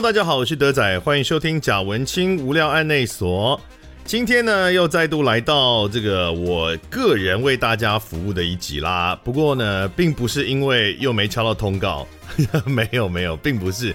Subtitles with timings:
[0.00, 3.60] 大家好，我是德仔，欢迎收听贾文青无聊案内所。
[4.04, 9.18] 今天呢，又再度来到这个我个人为大家服务的一集啦。
[9.24, 12.06] 不过呢，并不是因为又没敲到通告，
[12.64, 13.92] 没有没有，并不是。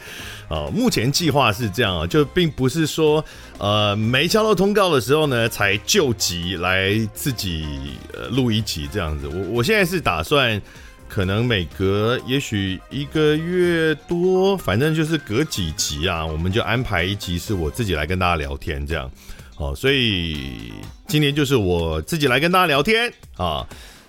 [0.73, 3.23] 目前计划是这样啊，就并不是说
[3.57, 7.65] 呃没敲到通告的时候呢，才救急来自己
[8.13, 9.25] 呃录一集这样子。
[9.27, 10.61] 我我现在是打算。
[11.13, 19.11] 可能每隔也许一个月多，反正就是隔几集啊，我们就安排一集是我自己来跟大家聊天这样。
[19.57, 20.73] 哦，所以
[21.05, 23.63] 今天就是我自己来跟大家聊天啊。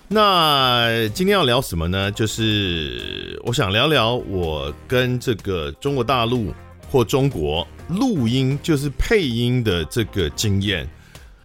[0.07, 2.11] 那今天要聊什么呢？
[2.11, 6.51] 就是我想聊聊我跟这个中国大陆
[6.89, 10.89] 或中国录音，就是配音的这个经验。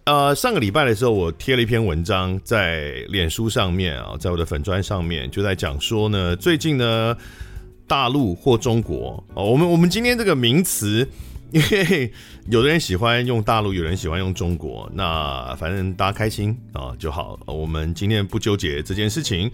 [0.05, 7.15] 呃，上个礼拜的时候，我贴了一篇文章在脸书上面啊，在我的粉砖上面，就在讲说呢，最近呢，
[7.85, 11.07] 大陆或中国哦，我们我们今天这个名词，
[11.51, 12.11] 因为
[12.49, 17.39] 有的人喜欢用大陆，有人喜欢用中国，那反正大家开心啊就好。
[17.45, 19.51] 我们今天不纠结这件事情。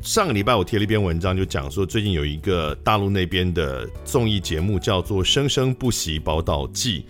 [0.00, 7.00] 上个礼拜我贴了一篇文章，就讲说最近有一个大陆那边的综艺节目叫做《生生不息宝岛记》。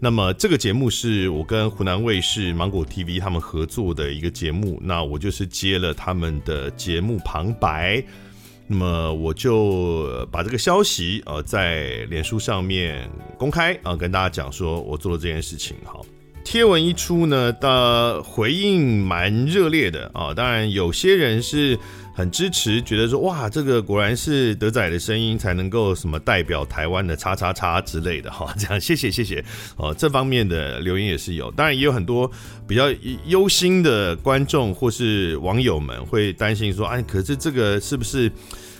[0.00, 8.02] 那么这个节目是我跟湖南卫视、芒果 TV 他们合作的一个节目，那我就是接了他们的节目旁白，
[8.68, 15.76] 那么我就把这个消息呃在脸书上面公开啊，跟大家讲说我做了这件事情。
[15.84, 16.06] 好，
[16.44, 21.78] 贴文一出呢，的回应蛮热烈的啊，当然有些人是。
[22.18, 29.44] 很支持，觉得说哇，这个果然是德仔的声音才能够什么代表台湾的叉叉叉之类的哈， 这样谢谢谢谢
[29.76, 32.28] 哦，这方面的留言也是有，当然也有很多
[32.66, 32.90] 比较
[33.26, 38.28] 忧心的观众或是网友们会担心说，哎，可是这个是不是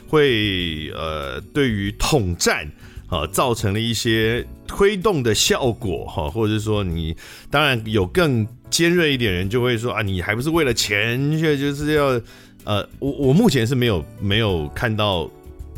[0.08, 2.68] 会呃对于统战
[3.06, 7.16] 啊造成了一些推动的效果哈，或者是说你
[7.52, 12.20] 当然有更尖锐一点人就会说啊，你还不是为了钱，却就是要。
[12.68, 15.26] 呃，我我目前是没有没有看到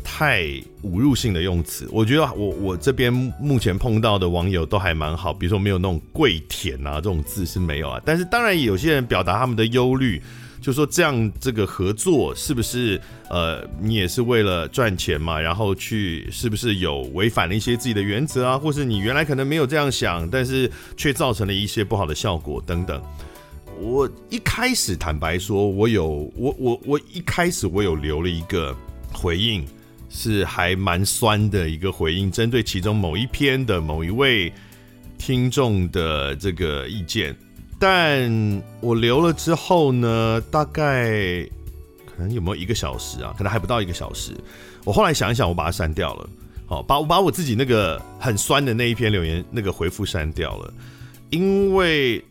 [0.03, 0.41] 太
[0.83, 1.87] 侮辱性的用词。
[1.89, 8.01] 我觉得我我这边目前碰到的网友都还蛮好，比如说没有那种跪舔啊这种字是没有啊。
[8.05, 10.21] 但是当然有些人表达他们的忧虑，
[10.59, 15.39] 就说这样这个合作是不是呃你也是为了赚钱嘛？
[15.39, 18.57] 然后去是不是有违反了一些自己的原则啊？
[18.57, 23.01] 或是你原来可能没有这样想，但是却造成了一些不好的效果等等。
[23.81, 28.75] 我一开始坦白说，我有我我我一开始我有留了一个
[29.11, 29.65] 回应，
[30.07, 34.53] 是还蛮酸的一个回应，针对其中某一篇的某一位
[35.17, 37.35] 听众的这个意见。
[37.79, 38.31] 但
[38.81, 41.43] 我留了之后呢，大概
[42.05, 43.33] 可能有没有一个小时啊？
[43.35, 44.31] 可能还不到一个小时。
[44.83, 46.29] 我后来想一想，我把它删掉了。
[46.67, 50.71] 好，把我把我自己那个很酸的那一篇留言那个回复删掉了，
[51.31, 52.23] 因为。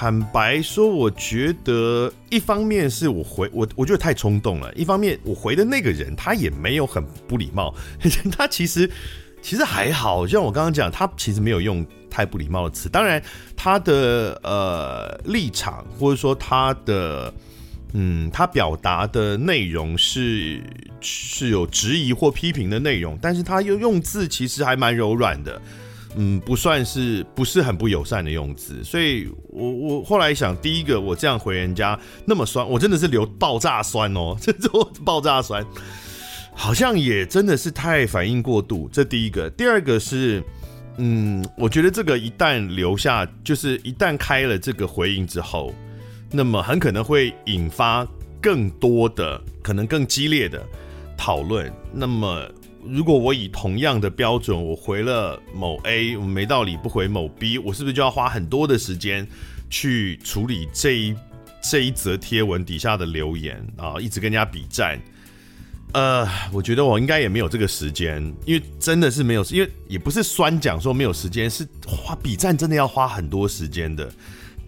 [0.00, 7.74] 坦白说，我觉得一方面是我回我，我觉得太冲动了；一方面，我回的那个人他也没有很不礼貌，
[8.30, 8.88] 他其实
[9.42, 12.88] 其实还好，像我刚刚讲，他其实没有用太不礼貌的词。
[12.88, 13.20] 当然，
[13.56, 17.34] 他的呃立场或者说他的
[17.92, 20.62] 嗯，他表达的内容是
[21.00, 25.60] 是有质疑或批评的内容，但是他又用字其实还蛮柔软的。
[26.16, 35.64] 嗯，不算是不是很不友善的用词，所以我我后来想，第一个我这样回人家那么酸，我真的是流爆炸酸哦， 这种爆炸酸，
[36.54, 38.88] 好像也真的是太反应过度。
[38.90, 40.42] 这第一个，第二个是，
[40.96, 45.74] 嗯，我觉得这个一旦留下，就是一旦开了这个回应之后，
[46.32, 48.04] 那么很可能会引发
[48.40, 50.66] 更多的，可能更激烈的
[51.18, 52.50] 讨论，那么。
[52.90, 59.26] 如果我以同样的标准，我回了某 A，我没道理不回某 B，我是不是就要花很多的时间
[59.68, 61.14] 去处理这一
[61.62, 63.96] 这一则贴文底下的留言啊？
[64.00, 64.98] 一直跟人家比战，
[65.92, 74.10] 呃，我觉得我应该也没有这个时间，因为真的是没有，因为也不是酸讲说没有时间，是花比战真的要花很多时间的。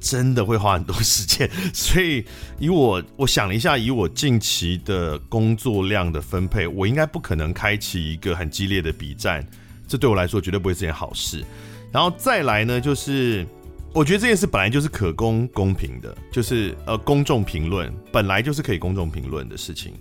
[0.00, 2.24] 真的会花很多时间， 所以
[2.58, 9.46] 以我我想了一下，以我近期的工作量的分配，我应该不可能开启一个很激烈的比战，
[9.86, 11.44] 这对我来说绝对不会是件好事。
[11.92, 13.46] 然后再来呢，就是
[13.92, 19.92] 我觉得这件事本来就是可公公平的，就是呃公众评论本来就是可以公众评论的事情。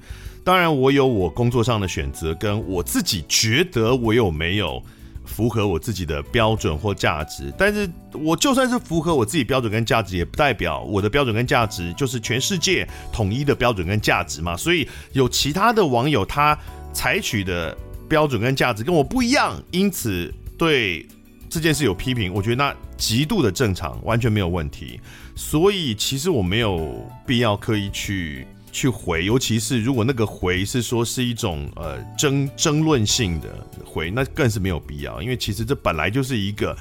[0.43, 4.81] 当然，我有我工作上的选择，跟我自己觉得我有没有。
[5.29, 14.57] 符合我自己的标准或价值，但是我就算是符合我自己标准跟价值，也不代表我的标准跟价值就是全世界统一的标准跟价值嘛。
[14.57, 16.57] 所以有其他的网友他
[16.91, 17.77] 采取的
[18.09, 21.07] 标准跟价值跟我不一样，因此对
[21.49, 24.99] 这件事有批评，我觉得那极度的正常，完全没有问题。
[25.35, 33.49] 所以其实我没有必要刻意去去回，尤其是如果那个回是说是一种呃争争论性的
[33.85, 35.21] 回，那更是没有必要。
[35.21, 36.75] 因为其实这本来就是一个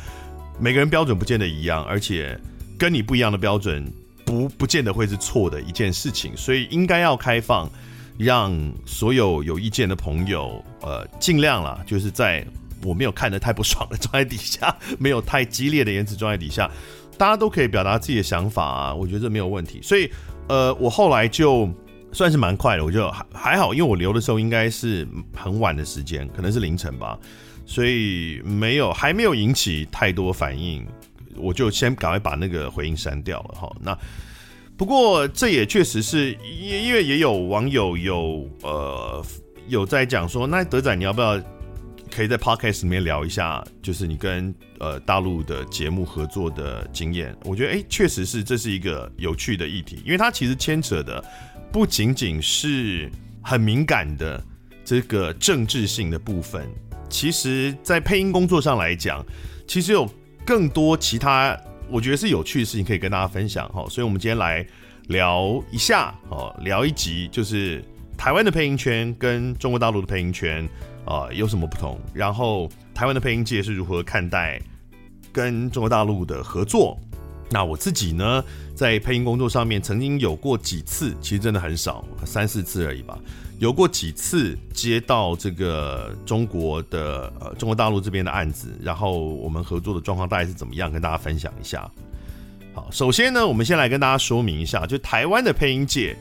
[0.61, 2.39] 每个人标准不见得一样，而且
[2.79, 3.91] 跟你不一样的标准
[4.25, 7.71] 不不见得会是错的一件事情，所以应该要开放。
[8.21, 8.53] 让
[8.85, 12.45] 所有有意见的朋友，呃，尽量啦，就是在
[12.83, 16.69] 我没有看得太不爽的状态底下， 没有太激烈的言辞状态底下，
[17.17, 19.79] 大家都可以表达自己的想法啊，我觉得这没有问题。
[19.81, 20.11] 所以，
[20.49, 21.69] 呃，我后来就
[22.13, 27.19] 算是蛮快的，我就还还好，因为我留的时候应该是很晚的时间，可能是凌晨吧，
[27.67, 30.87] 所以没有还没有引起太多反应，
[31.37, 33.71] 我就先赶快把那个回应删掉了哈。
[33.81, 33.97] 那。
[34.77, 39.21] 不过这也确实是，因因为也有网友有呃
[39.67, 41.37] 有在讲说，那德仔你要不要
[42.09, 47.37] 可以在 podcast 里面聊一下，就是你跟呃大陆的节目合作的经验？
[47.45, 51.23] 我觉得哎，确实是这是一个有趣的议题，因为它其实牵扯的
[51.71, 53.11] 不仅仅是
[53.43, 54.43] 很敏感的
[54.85, 56.67] 这个政治性的部分，
[57.09, 59.25] 其实在配音工作上来讲，
[59.67, 60.09] 其实有
[60.45, 61.57] 更多其他。
[61.91, 64.67] 我觉得是有趣的事情可以跟大家分享哈，所以我们今天来
[65.07, 67.83] 聊一下哦，聊一集就是
[68.15, 70.69] 台湾的配音圈跟中国大陆的配音圈
[71.09, 74.61] 啊有什么不同，然后台湾的配音界是如何看待
[75.33, 76.99] 跟中国大陆的合作。
[77.51, 78.45] 那我自己呢，
[78.75, 83.19] 在配音工作上面曾经有过几次，其实真的很少，三四次而已吧。
[83.59, 91.91] 有过几次接到这个中国的呃中国大陆这边的案子，然后我们合作的状况大概是怎么样，跟大家分享一下。
[92.75, 96.15] 好，首先呢，我们先来跟大家说明一下，就台湾的配音界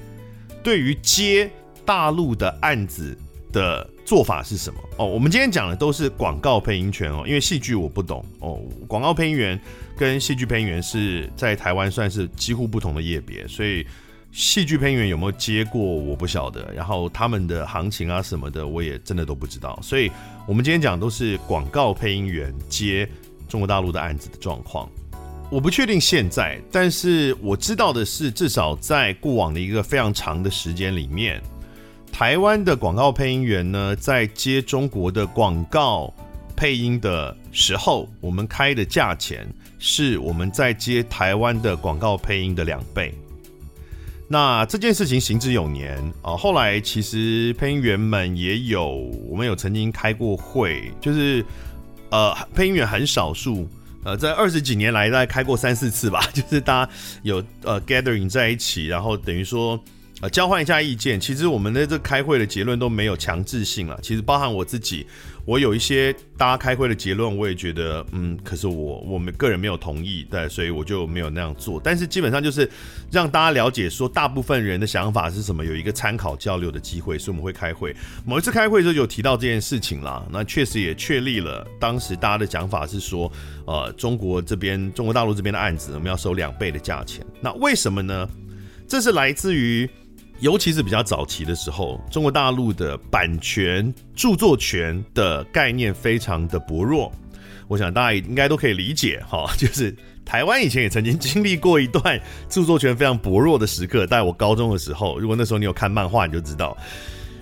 [0.64, 1.52] 对于接
[1.86, 3.16] 大陆的案子
[3.58, 5.06] 的做法是什么哦。
[5.06, 8.60] 我们今天讲的都是广告配音权哦，因为戏剧我不懂哦。
[8.88, 9.60] 广告配音员
[9.98, 13.86] 跟戏剧配音员是在台湾算是几乎不同的业别，所以。
[14.34, 15.82] 戏剧配音员有没有接过？
[15.82, 16.72] 我不晓得。
[16.76, 19.80] 然后他们的行情啊什么的，我也真的都不知道。
[19.82, 20.12] 所以，
[20.46, 23.10] 我们今天讲都是广告配音员接
[23.48, 24.88] 中国大陆的案子的状况。
[25.50, 31.42] 我不确定现在，但是我知道的是，至少在过往的一个非常长的时间里面，
[32.12, 36.12] 台湾的广告配音员呢，在接中国的广告
[36.56, 43.14] 配音的时候，我们开的价钱是我们在接台湾的广告配音的两倍。
[44.28, 48.96] 那这件事情行之有年啊，后来其实配音员们也有，
[49.30, 51.46] 我们有曾经开过会，就是
[52.10, 53.70] 呃，配音员很少数，
[54.04, 59.80] 呃，在二十几年来大概开过三四次吧， 就是大家有呃 gathering 在一起，然后等于说。
[60.20, 61.20] 呃，交换一下意见。
[61.20, 64.00] 其实我们的这开会的结论都没有强制性了。
[64.02, 65.06] 其实包含我自己，
[65.46, 71.80] 我有一些大家开会的结论，我也觉得，嗯，可是我我们个人没有同意，对，所以我就没有那样做。
[71.84, 72.68] 但是基本上就是
[73.12, 77.96] 让大家了解说，大部分人的想法是什么，有一个参考交流的机会，所以我们会开会。
[78.26, 83.32] 某一次开会的时候有提到这件事情啦，那确实也确立了当时大家的讲法是说，
[83.68, 87.24] 呃，中国这边中国大陆这边的案子我们要收两倍的价钱。
[87.40, 88.28] 那为什么呢？
[88.88, 89.88] 这是来自于。
[90.40, 97.12] 尤其是比较早期的时候，中国大陆的版权、著作权的概念非常的薄弱。
[97.68, 102.18] 我想大家应该都可以理解哈， 就是台湾以前也曾经经历过一段
[102.48, 104.06] 著作权非常薄弱的时刻。
[104.08, 106.78] 在我高中的时候，如果那时候你有看漫画，你就知道。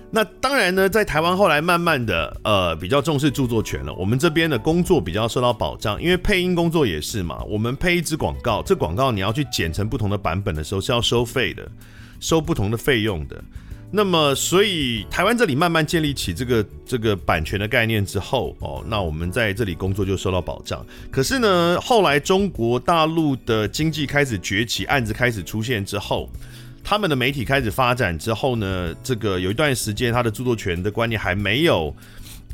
[0.10, 11.70] 那当然呢，在台湾后来慢慢的呃比较重视著作权了，我们这边的工作比较受到保障，因为配音工作也是嘛，我们配一支广告，这广告你要去剪成不同的版本的时候是要收费的。
[12.26, 13.40] 收不同的费用的，
[13.92, 20.84] 那么所以台湾这里慢慢建立起这个这个版权的概念之后，哦，那我们在这里工作就受到保障。
[21.12, 26.28] 可是呢，后来中国大陆的经济开始崛起，案子开始出现之后，
[26.84, 31.96] 他们的媒体开始发展之后呢，这个有一段时间他的著作权的观念还没有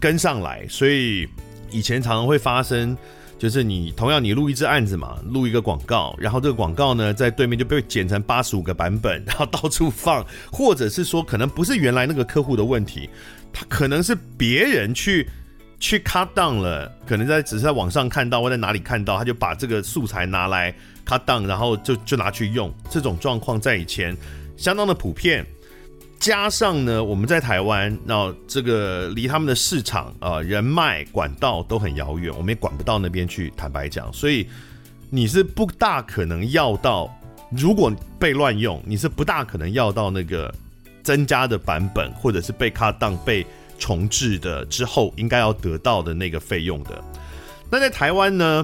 [0.01, 1.25] 跟上来，所以
[1.71, 2.97] 以前常常会发生。
[3.41, 13.09] 就是你同样你录一支案子嘛，录一个广告，然后这个广告呢在对面就被剪成八十五个版本，然后到处放，或者是说可能不是原来那个客户的问题，
[13.51, 15.27] 他可能是别人去
[15.79, 20.71] 去 cut down 了，可能在只是在网上看到或在哪里看到，他就把这个素材拿来
[21.03, 24.15] cut down，然后就就拿去用，这种状况在以前
[24.55, 25.43] 相当的普遍。
[26.21, 33.51] 加上呢，我们在台湾，那这个离他们的市场啊、人脉管道都很遥远，我们也管不到那边去。
[33.57, 34.47] 坦白讲，所以
[35.09, 37.11] 你是不大可能要到，
[37.49, 40.53] 如果被乱用，你是不大可能要到那个
[41.01, 43.43] 增加的版本，或者是被 cut down 被
[43.79, 47.03] 重置的之后应该要得到的那个费用的。
[47.67, 48.63] 那在台湾呢，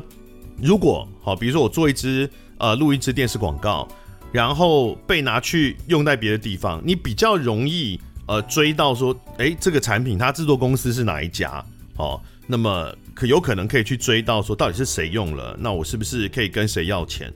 [0.61, 3.87] 如果好，比如说我做一支呃录一支电视广告，
[4.31, 11.63] 然后被拿去用在别的地方，你比较容易呃追到说，哎，这个产品它制作公司是哪一家？
[11.97, 17.33] 哦，那么可有可能可以去追到说到底是谁用了，那我是不是可以跟谁要钱？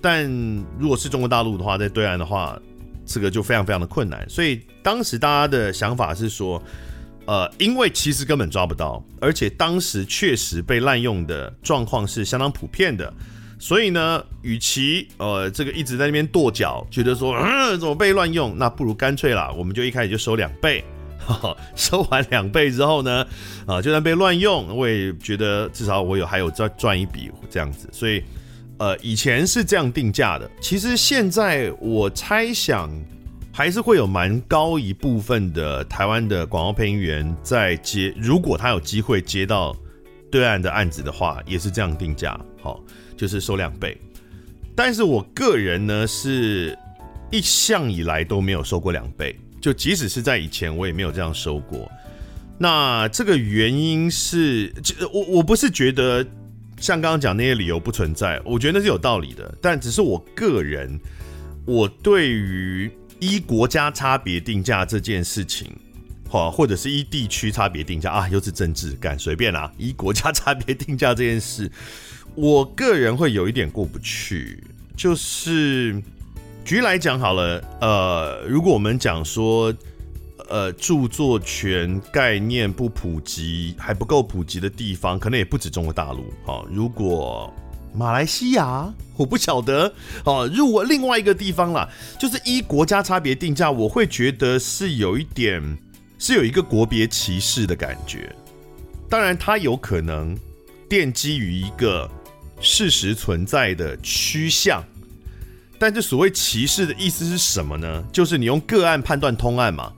[0.00, 0.30] 但
[0.78, 2.60] 如果是中国大陆的话，在对岸的话，
[3.06, 4.28] 这个就非常非常的困难。
[4.28, 6.60] 所以当时大家的想法是说，
[7.24, 13.14] 呃，因为其实根本抓不到，而且当时确实被滥用的状况是相当普遍的。
[13.62, 20.84] 所以呢，与其呃这个一直在那边跺脚，觉得说嗯 怎么被乱用，那不如干脆啦，我们就一开始就收两倍，
[21.76, 23.24] 收完两倍之后呢，
[23.64, 27.88] 啊、就算被乱用，我也觉得至少我有还有再赚一笔这样子。
[27.92, 28.20] 所以。
[28.78, 32.90] 呃，以前是这样定价的，其实现在我猜想
[33.52, 39.76] 还是会有蛮高一部分的台湾的广告配音员在接，如果他有机会接到
[40.32, 42.82] 对岸的案子的话，也是这样定价，好，
[43.22, 43.96] 就是收两倍。
[44.74, 46.76] 但是我个人呢，是
[47.30, 51.88] 一向以来都没有收过两倍，就即使是在以前，我也没有这样收过。
[52.58, 54.74] 那这个原因是，
[55.12, 56.26] 我我不是觉得。
[56.78, 59.56] 像刚刚讲那些理由不存在，我觉得那是有道理的。
[59.62, 60.98] 但只是我个人，
[61.64, 65.70] 我对于依国家差别定价这件事情，
[66.28, 69.72] 好，或者是依地区差别定价啊，又是政治感，随便啦。
[69.78, 71.70] 依国家差别定价这件事，
[72.34, 74.62] 我个人会有一点过不去。
[74.96, 76.02] 就是
[76.64, 79.74] 举例来讲好了，呃，如果我们讲说。
[80.50, 86.26] 呃，著作权概念不普及，还不够普及的地方，可能也不止中国大陆。
[86.44, 87.50] 好，如果
[87.94, 89.90] 马来西亚，我不晓得。
[90.24, 95.62] 哦，如果另外一个地方啦，就是依国家差别定价，我会觉得是有一点，
[96.18, 98.30] 是有一个国别歧视的感觉。
[99.08, 100.36] 当然，它有可能
[100.86, 102.10] 奠基于一个
[102.62, 104.82] 事实存在的趋向，
[105.78, 108.04] 但这所谓歧视的意思是什么呢？
[108.12, 109.92] 就是你用个案判断通案嘛。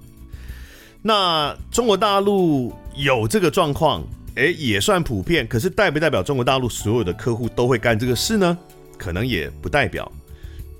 [1.02, 4.02] 那中国大陆有这个状况，
[4.37, 5.47] 诶，也算普遍。
[5.47, 8.56] 可是代不代表中国大陆所有的客户都会干这个事呢？
[8.97, 10.11] 可能也不代表。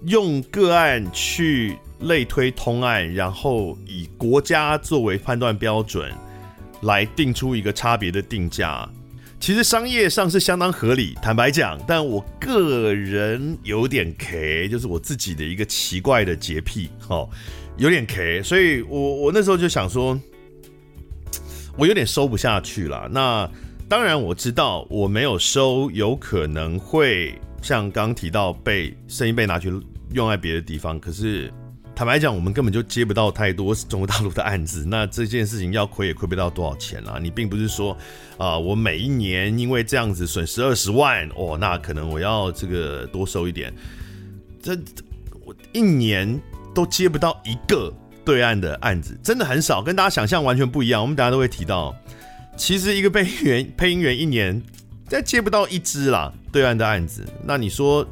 [0.07, 6.11] 用个案去类推通案，然后以国家作为判断标准，
[6.83, 8.89] 来定出一个差别的定价，
[9.45, 11.15] 其实商业上是相当合理。
[11.21, 17.29] 坦白讲，但我个人有点 K，就是我自己的一个奇怪的洁癖，哦。
[17.77, 20.19] 有点 K，所以我我那时候就想说，
[21.77, 23.07] 我有点收不下去了。
[23.13, 23.47] 那
[23.87, 29.71] 当然我知道我没有收，有可能会像刚提到被声音被拿去
[30.15, 30.99] 用在别的地方。
[30.99, 31.53] 可是
[31.95, 34.85] 坦白讲，我们根本就接不到太多中国大陆的案子。
[34.87, 37.19] 那这件事情要亏也亏不到多少钱啦。
[37.21, 37.97] 你并不是说
[38.37, 43.73] 啊、我每一年因为这样子损失二十万哦，那可能我要这个多收一点。
[44.63, 44.77] 这
[45.45, 46.41] 我一年。
[46.75, 51.01] 都接不到一个对岸的案子，真的很少，跟大家想象完全不一样。
[51.01, 51.95] 我们大家都会提到，
[52.57, 54.61] 其实一个配音员，配音员一年
[55.07, 57.25] 再接不到一支啦，对岸的案子。
[57.45, 58.05] 那你说，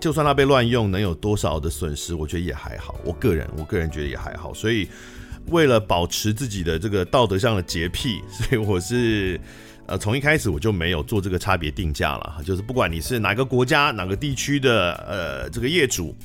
[0.00, 2.14] 就算它被乱用，能有多少的损失？
[2.14, 2.98] 我觉得也还好。
[3.04, 4.54] 我个人，我个人觉得也还好。
[4.54, 4.88] 所以，
[5.48, 9.40] 为了保持自己的这个道德上的洁癖，所以我是
[9.86, 12.40] 呃从一开始我就没有做这个差别定价了。
[12.44, 16.16] 就是不管你是哪个国家、哪个地区的呃这个业主。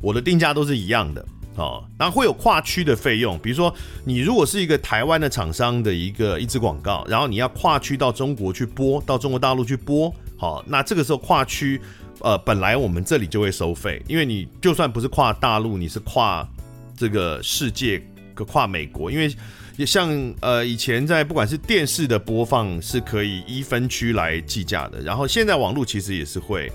[0.00, 1.24] 我的定价都是一样的，
[1.54, 3.72] 哦，然后会有跨区的费用，比如说
[4.04, 11.80] 你如果是一个台湾的厂商的一个一支广告，然后你要跨区到中国去播，到中国大陆去播，好，那这个时候跨区，
[12.22, 16.48] 呃，本来我们这里就会收费，因为你就算不是跨大陆，你是跨
[16.96, 18.02] 这个世界，
[18.46, 19.34] 跨美国，因为
[19.76, 20.10] 也像
[20.40, 26.70] 呃以前在不管是电视的播放是可以一分区来计价的，然后现在网络其实也是会。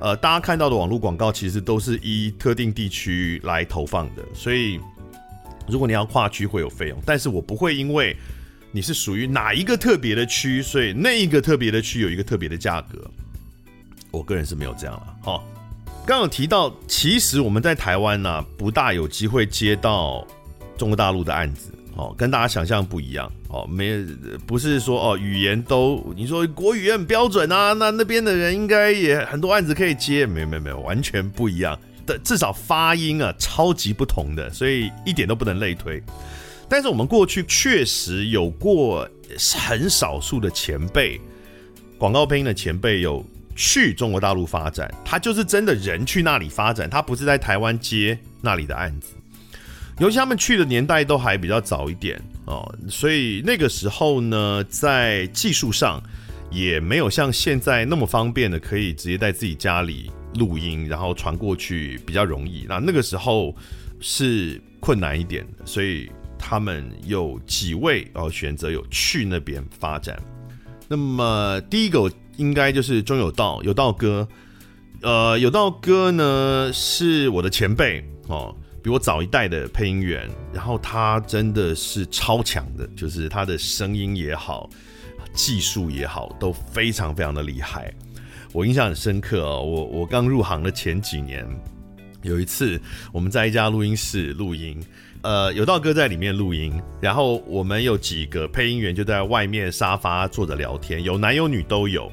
[0.00, 4.78] 呃，大家看到的网络广告其实都是依特定地区来投放的，所以
[5.66, 8.16] 如果你要跨区会有费用，但是我不会因为
[8.70, 13.10] 你是属于哪一个特别的区，所以那一个特别的区有一个特别的价格。
[14.10, 15.16] 我个人是没有这样了。
[15.22, 15.44] 好，
[16.06, 20.26] 刚有提到，其实我们在台湾呢，不大有机会接到
[20.76, 21.72] 中国大陆的案子。
[21.96, 24.00] 哦，跟大家想象不一样哦，没
[24.46, 36.00] 不是说哦，语言都你说国语也很标准啊，那那边的人应该也很多案子可以接，没有没有没有，完全不一样的，至少发音啊超级不同的，所以一点都不能类推。
[36.68, 39.08] 但是我们过去确实有过
[39.66, 41.20] 很少数的前辈，
[41.98, 43.26] 广告配音的前辈有
[43.60, 49.08] 去中国大陆发展，他就是真的人去那里发展，他不是在台湾接那里的案子。
[49.98, 56.00] 尤其他们去的年代都还比较早一点哦，所以那个时候呢，在技术上
[56.52, 62.64] 也没有像现在那么方便的，可以直接在自己家里录音，然后传过去比较容易。
[62.68, 63.52] 那那个时候
[63.98, 70.16] 是困难一点的，所以他们有几位哦选择有去那边发展。
[70.86, 72.08] 那么第一个
[72.38, 74.26] 应该就是中有道，有道哥。
[75.02, 78.52] 呃，有道哥呢是我的前辈哦，
[78.82, 84.68] 比我早一代的配音员，然后他真的是超强的，就是他的声音也好，
[85.34, 87.94] 技术也好，都非常非常的厉害。
[88.52, 91.46] 我印象很深刻哦，我我刚入行的前几年，
[92.22, 92.80] 有一次
[93.12, 94.82] 我们在一家录音室录音，
[95.22, 102.10] 呃，有道哥在里面录音，然后我们有几个配音员就在外面沙发坐着聊天，有男有女都有，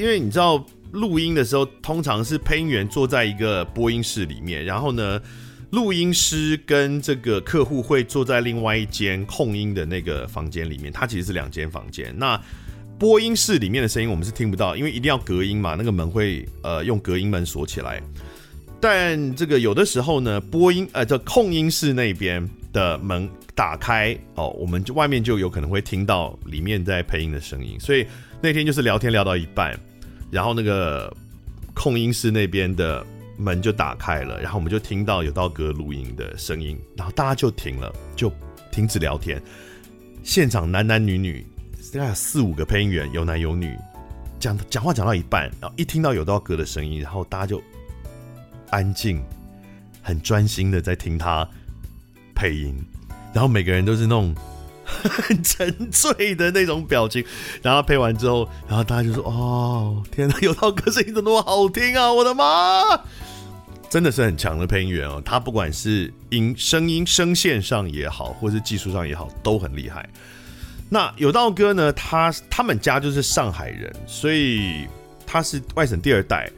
[0.00, 0.64] 因为你知道。
[0.92, 5.22] 录音的时候，通常是配音员坐在一个播音室里面，然后呢，
[5.70, 10.92] 录音师跟这个客户会坐在另外一间控音的那个房间里面。
[10.92, 12.12] 它其实是两间房间。
[12.18, 12.36] 那
[12.98, 18.02] 播音室里面的声音我们是听不到，因为一定要隔音嘛，那个门会呃用隔音门锁起来。
[18.80, 27.78] 但这个有的时候呢，播音呃这控音室那边的门打开哦，我们就外面就有可能会听到里面在配音的声音。
[27.78, 28.04] 所以
[28.42, 29.78] 那天就是聊天聊到一半。
[30.30, 31.14] 然后那个
[31.74, 33.04] 控音室那边的
[33.36, 38.32] 门就打开了，然后我们就听到有道哥录音的声音，然后大家就停了，就
[38.70, 39.42] 停止聊天。
[40.22, 41.44] 现场男男女女
[41.92, 43.76] 大概有四五个配音员，有男有女，
[44.38, 47.62] 讲讲话讲到一半，然后一听到有道哥的声音，然后大家就
[48.70, 49.22] 安静，
[50.02, 51.48] 很专心的在听他
[52.34, 52.74] 配音，
[53.32, 54.34] 然后每个人都是那种。
[55.08, 57.24] 很沉醉的那种表情，
[57.62, 62.12] 然后配完之后，然后大家就说：“哦，天哪，有道哥声音怎么那么好听啊！
[62.12, 63.00] 我的妈，
[63.88, 65.22] 真的是很强的配音员哦。
[65.24, 70.08] 他不管是音声音声线上也好，或是技术上也好，都很厉害。
[70.88, 74.86] 那有道哥呢，他他们家就是上海人，所以
[75.26, 76.50] 他是外省第二代，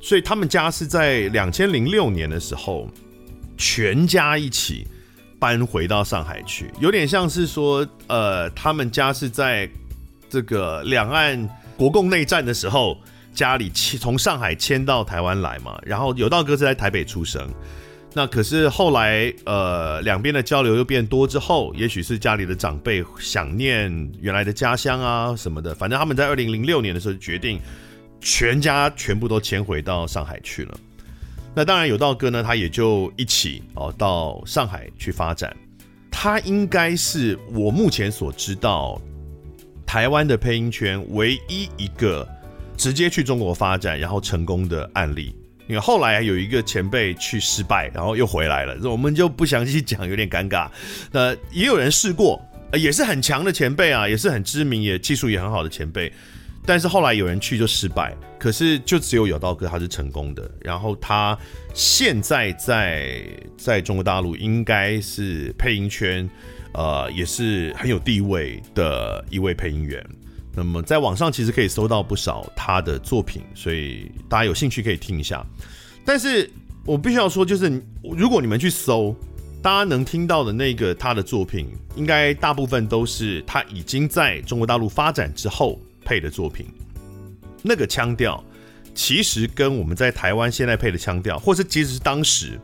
[0.00, 2.88] 所以他们家是在两千零六年的时候，
[3.56, 4.86] 全家一起。”
[5.40, 9.68] 搬回到上海去，有点像是说，呃，他们家是在
[10.28, 11.48] 这个两岸
[11.78, 12.96] 国共内战的时候，
[13.32, 15.80] 家里迁从上海迁到台湾来嘛。
[15.82, 17.48] 然后有道哥是在台北出生，
[18.12, 27.58] 那可是后来，呃，两边的交流又变多之后，也许是家里的长辈想念原来的家乡啊什么的，反正他们在二零零六年的时候决定，
[28.20, 30.78] 全家全部都迁回到上海去了。
[31.54, 35.54] 那当然，有道哥呢，他也就一起哦到上海去发展。
[36.10, 39.00] 他应该是我目前所知道
[39.86, 42.28] 台湾的配音圈唯一一个
[42.76, 45.34] 直接去中国发展然后成功的案例。
[45.66, 50.68] 因为后来有一个前辈去失败，然后又回来了，我们就不详细讲，有点尴尬。
[51.12, 56.12] 那也有人试过，也是很强的前辈啊，也是很知名，也技术也很好的前辈。
[56.70, 60.48] 但是后来有人去就失败，可是就只有有道哥他是成功的。
[60.60, 61.36] 然后他
[61.74, 63.24] 现在在
[63.58, 66.30] 在中国大陆应该是配音圈，
[66.72, 70.00] 呃，也是很有地位的一位配音员。
[70.54, 75.44] 那么在网上其实可以搜到不少他的作品，所以大家有兴趣可以听一下。
[76.04, 76.48] 但是
[76.86, 77.82] 我必须要说，就是
[78.16, 79.12] 如果你们去搜，
[79.60, 85.76] 大家能听到的那个他的作品，应该大部分都是他已经在中国大陆发展之后。
[86.10, 86.66] 配的作品，
[87.62, 88.42] 那个腔调
[88.96, 92.58] 其实跟我们在台湾现在配的腔调，或是即使是当时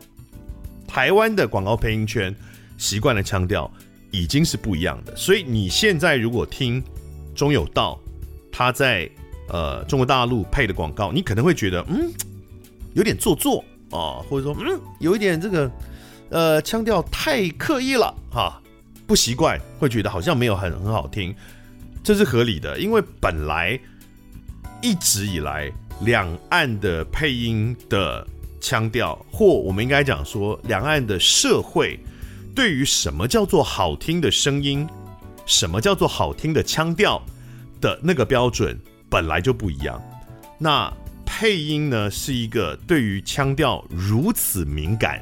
[0.85, 2.35] 台湾的广告配音圈
[2.77, 3.71] 习惯的腔调，
[4.11, 5.15] 已经是不一样的。
[5.15, 6.83] 所以你现在如果听
[7.33, 7.97] 钟有道
[8.51, 9.09] 他在
[9.47, 12.11] 呃中国大陆配的广告，你可能会觉得嗯
[12.95, 15.71] 有点做作啊，或者说嗯有一点这个
[16.31, 18.61] 呃腔调太刻意了哈，
[19.07, 21.33] 不习惯，会觉得好像没有很很好听。
[22.07, 23.77] 这是合理的，因为本来
[24.81, 28.25] 一直以来两岸的配音的
[28.61, 31.99] 腔调，或我们应该讲说，两岸的社会
[32.55, 34.87] 对于什么叫做好听的声音，
[35.45, 37.21] 什么叫做好听的腔调
[37.81, 40.01] 的那个标准本来就不一样。
[40.57, 40.89] 那
[41.25, 45.21] 配音呢，是一个对于腔调如此敏感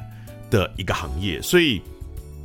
[0.52, 1.82] 的一个行业，所以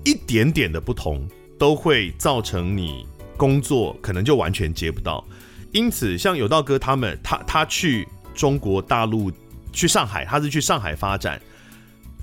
[0.03, 3.05] 一点点的不同都会造成你。
[3.41, 5.25] 工作可能就完全接不到，
[5.71, 9.31] 因此像有道哥他们，他他去中国大陆，
[9.73, 11.41] 去上海，他是去上海发展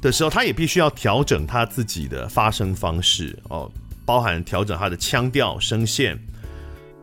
[0.00, 3.68] 的时候，他也必须要调整他自己的发声方式哦，
[4.06, 6.16] 包含调整他的腔调、声线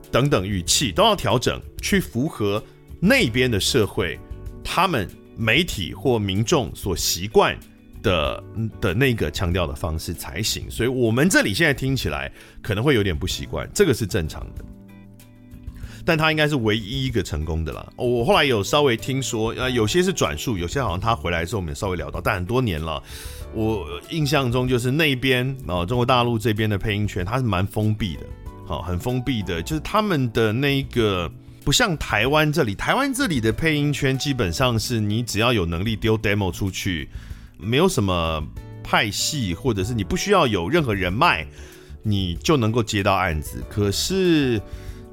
[0.09, 2.63] 等等语气都要调整，去符合
[3.01, 4.17] 那边的社会，
[4.63, 7.53] 他们媒体或民众所习惯。
[8.05, 8.43] 的
[8.79, 14.63] 的那个强调的方式才行，所以我们这里现在听起来可能会有点不习惯，这个是正常的。
[16.07, 17.91] 但他应该是唯一一个成功的啦。
[17.95, 23.01] 我后来有稍微听说，呃，有些是转述，有些好像他回来的时候我们也稍微聊到，但很多年了，
[23.55, 28.21] 我印象中就是那边啊、中国大陆这边的配音圈，它是蛮封闭的，
[28.67, 31.27] 好，很封闭的，就是他们的那个
[31.63, 37.09] 不像台湾这里，台湾这里的配音圈基本上是你只要有能力丢 demo 出去，
[37.57, 38.43] 没有什么
[38.83, 41.45] 派系，或者是你不需要有任何人脉，
[42.03, 44.61] 你就能够接到案子，可是。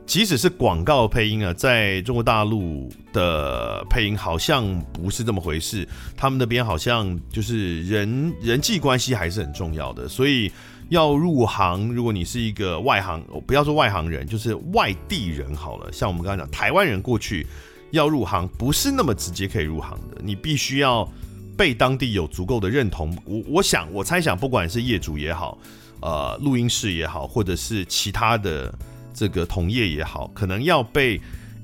[0.04, 10.50] 即使是广告配音啊，在中国大陆的配音好像不是这么回事，他们那边好像就是人人际关系还是很重要的，所以
[10.88, 17.46] 要入行，如果你是一个外行，不要说外行人，就是外地人好了，像我们刚刚讲台湾人过去
[17.92, 21.08] 要入行，不是那么直接可以入行的，你必须要
[21.56, 23.16] 被当地有足够的认同。
[23.24, 25.58] 我我想，我猜想，不管是业主也好，
[26.00, 28.72] 呃，录音室也好，或者是其他的。
[29.14, 31.20] 这个同业也好，可能要被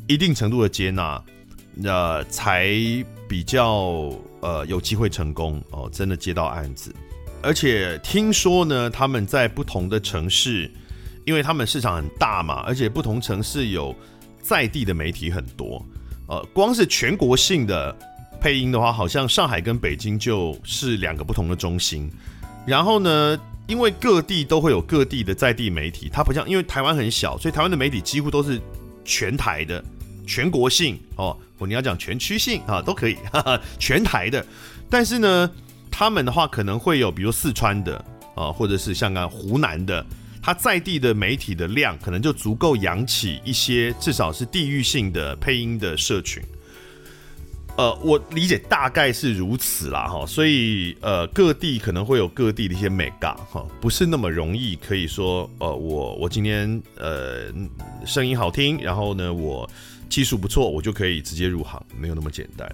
[0.06, 1.18] 一定程度的接纳，
[1.82, 2.68] 呃，才
[3.26, 6.94] 比较呃有机会成功哦，真的接到案子。
[7.42, 10.70] 而且听说呢，他们在不同的城市，
[11.24, 13.96] 因为他们市场很大嘛，而且不同城市有
[14.42, 15.82] 在地的媒体很多，
[16.26, 17.96] 呃，光是全国性的
[18.40, 22.10] 配音的话，好像上海跟北京就是两个不同的中心。
[22.66, 28.60] 然后呢，因为各地都会有各地的在地媒体，它不像因为台湾很小，所以台湾的媒体几乎都是
[29.04, 29.82] 全台的、
[30.26, 33.16] 全国性哦，或你要讲全区性啊都可以，
[33.78, 34.44] 全台的。
[34.90, 35.50] 但是呢，
[35.90, 40.04] 他们的话可能会有，比如四川的啊，或者是像刚湖南的，
[40.42, 46.42] 它在地的媒体的量可能就足够养起一些至少是地域性的配音的社群。
[47.78, 57.52] 呃，我理解大概是如此啦，哈，所以呃，各地可能会有各地的一些美感，哈，不是那么容易可以说，呃，我我今天呃
[58.04, 59.70] 声音好听，然后呢，我
[60.08, 62.68] 技术不错，我就可以直接入行，没有那么简单。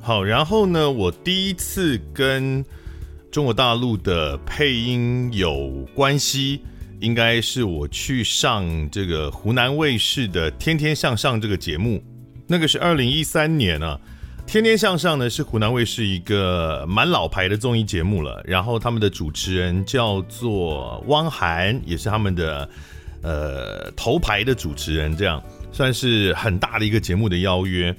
[0.00, 2.64] 好，然后呢，我第一次跟
[3.30, 6.62] 中国大陆的配音有关系，
[7.00, 12.02] 应该是我去上这个湖南卫视的《天天向上》这个节目。
[12.48, 13.98] 那个是二零一三年啊，
[14.46, 18.40] 《天天向上》呢是湖南卫视一个蛮老牌的综艺节目了。
[18.44, 22.68] 然后他们的主持人叫做汪涵，也是他们的
[23.22, 27.92] 呃头牌的主持人，这样算是很大的一个节目的邀约。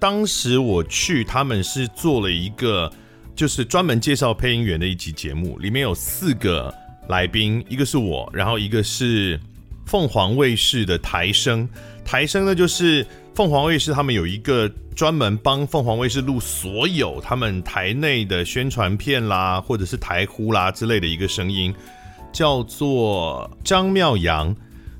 [0.00, 2.92] 当时我去，他们是做了一个
[3.36, 6.74] 就是专门介绍配音员的一集节目，里面有四个
[7.08, 9.38] 来宾，一个是我，然后一个是
[9.86, 11.68] 凤凰卫视的台声，
[12.04, 13.06] 台声呢就是。
[13.34, 21.74] 凤凰卫视他们有一个专门帮凤凰卫视录所有他们台内的宣传片啦，或者是台呼啦之类的一个声音，
[22.32, 24.54] 叫做张妙阳。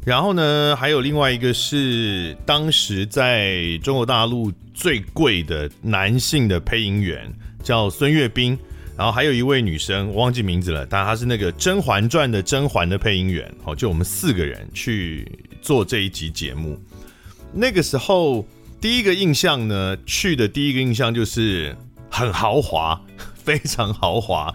[0.05, 8.59] 然后呢，还有另外一个是当时在中国大陆最贵的男性的配音员，叫孙悦斌。
[8.97, 13.49] 然后还有一位女生，忘记名字了，但她是那个《甄嬛传》的甄嬛的配音员。
[13.63, 15.27] 好，就我们四个人去
[15.63, 16.77] 做这一集节目。
[17.57, 18.45] 那个时候，
[18.81, 21.75] 第一个印象呢，去的第一个印象就是
[22.11, 23.01] 很豪华，
[23.37, 24.53] 非常豪华，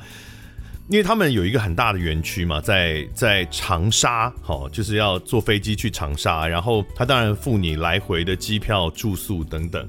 [0.89, 9.87] 因为他们有一个很大的园区嘛，在在长沙，好，就是要坐飞机去长沙，然后他当然付你来回的机票、住宿等等，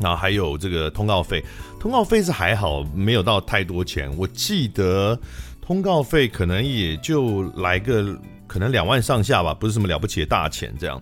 [0.00, 1.44] 然后还有这个通告费，
[1.78, 5.20] 通告费是还好，没有到太多钱，我记得
[5.60, 10.98] 通告费可能也就来个可能两万上下吧，不是什么了不起的大钱这样。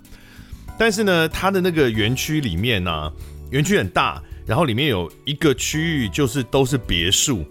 [0.78, 3.12] 但是呢，它的那个园区里面呢、啊，
[3.50, 7.44] 园区很大，然后里面有一个区域就是都是别墅，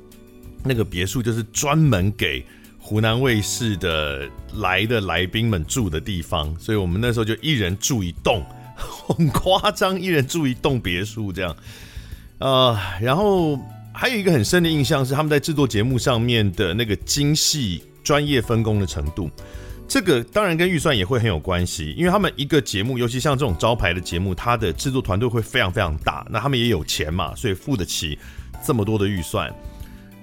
[0.64, 2.46] 那个别墅就是专门给
[2.78, 8.44] 湖南卫视的来的来宾们住的地方，所以我们那时候就一人住一栋，
[8.78, 11.56] 很夸张，一人住一栋别墅这样。
[12.38, 13.60] 呃，然后
[13.92, 19.32] 还有一个很深的印象是他们在制作节目上面的那个精细、专业分工的程度。
[19.88, 26.26] 这个当然跟预算也会很有关系，因为他们一个节目，尤其像这种招牌的节目，它的制作团队会非常非常大。
[26.30, 28.18] 那他们也有钱嘛，所以付得起
[28.66, 29.54] 这么多的预算。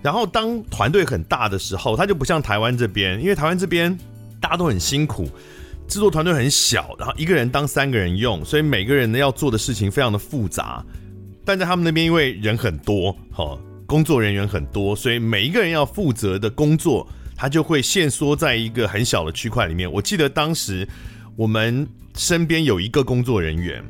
[0.03, 3.97] 然后当团队很大的时候，它就不像台湾这边，因为台湾这边
[4.41, 5.27] 大家都很辛苦，
[5.87, 10.85] 制作团队很小，然后一个人当三个人用，所以每个人呢要做的事情非常的复杂。
[11.45, 17.07] 但在他们那边，因为人很多，哈，工作人员很多，所以每一个人要负责的工作。
[17.43, 19.91] 他就会限缩在一个很小的区块里面。
[19.91, 20.87] 我记得当时
[21.35, 23.83] 我们身边有一个工作人员，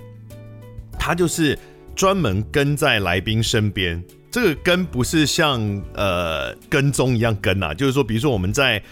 [0.98, 1.58] 他就是
[1.94, 4.02] 专门跟在来宾身边。
[4.30, 5.60] 这个跟不是像
[5.92, 8.82] 呃跟踪一样跟啊，就是说，比如说我们在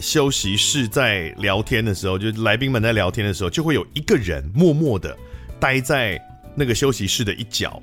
[0.00, 5.16] 休息室在聊天的时候，就来宾们在聊天的时候，就会有一个人默默的
[5.60, 6.20] 待在
[6.56, 7.80] 那个休息室的一角。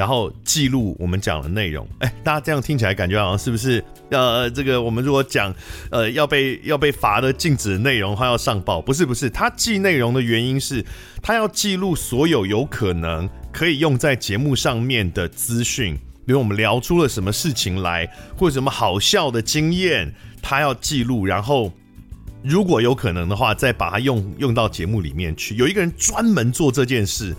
[0.00, 3.84] 然后记录我们讲的内容，哎，大家这样听起来感觉好像是不是？
[4.08, 5.54] 呃，这个我们如果讲，
[5.90, 8.80] 呃，要被要被罚的禁止的内容，他要上报？
[8.80, 10.82] 不是不是，他记内容的原因是，
[11.20, 20.10] 他要记录所有有可能可以用在节目上面的资讯，比如我们聊出了什么事情来，或者什么好笑的经验，
[20.40, 21.70] 他要记录，然后
[22.42, 25.54] 如果有可能的话，再把它用用到节目里面去。
[25.56, 27.36] 有一个人专门做这件事，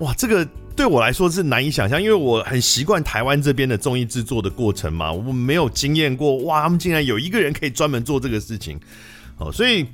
[0.00, 0.46] 哇，这个。
[0.74, 8.80] 对我来说是难以想象，因为我很习惯台湾这边的综艺制作的过程嘛，我们没有经验过，哇，他们竟然有一个人可以专门做这个事情，
[9.36, 9.86] 哦，所以，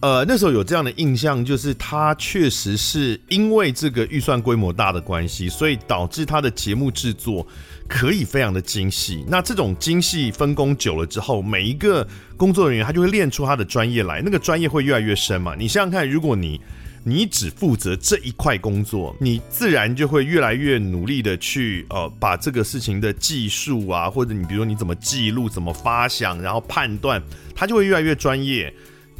[0.00, 7.46] 呃，那时候有这样的印象，就是他确实是因为这个预算规模大的关系，所以导致他的节目制作
[7.88, 9.24] 可以非常的精细。
[9.28, 15.54] 那这种精细分工久了之后，每一个工作人员他就会练出他的专业来，那个专业会越来越深嘛。
[15.56, 16.60] 你想想看，如果你
[17.04, 27.22] 你只负责这一块工作，你自然就会越来越努力的去呃把这个事情的技术啊，或者你比如说你怎么记录、怎么发想，然后判断，
[27.54, 28.72] 它就会越来越专业。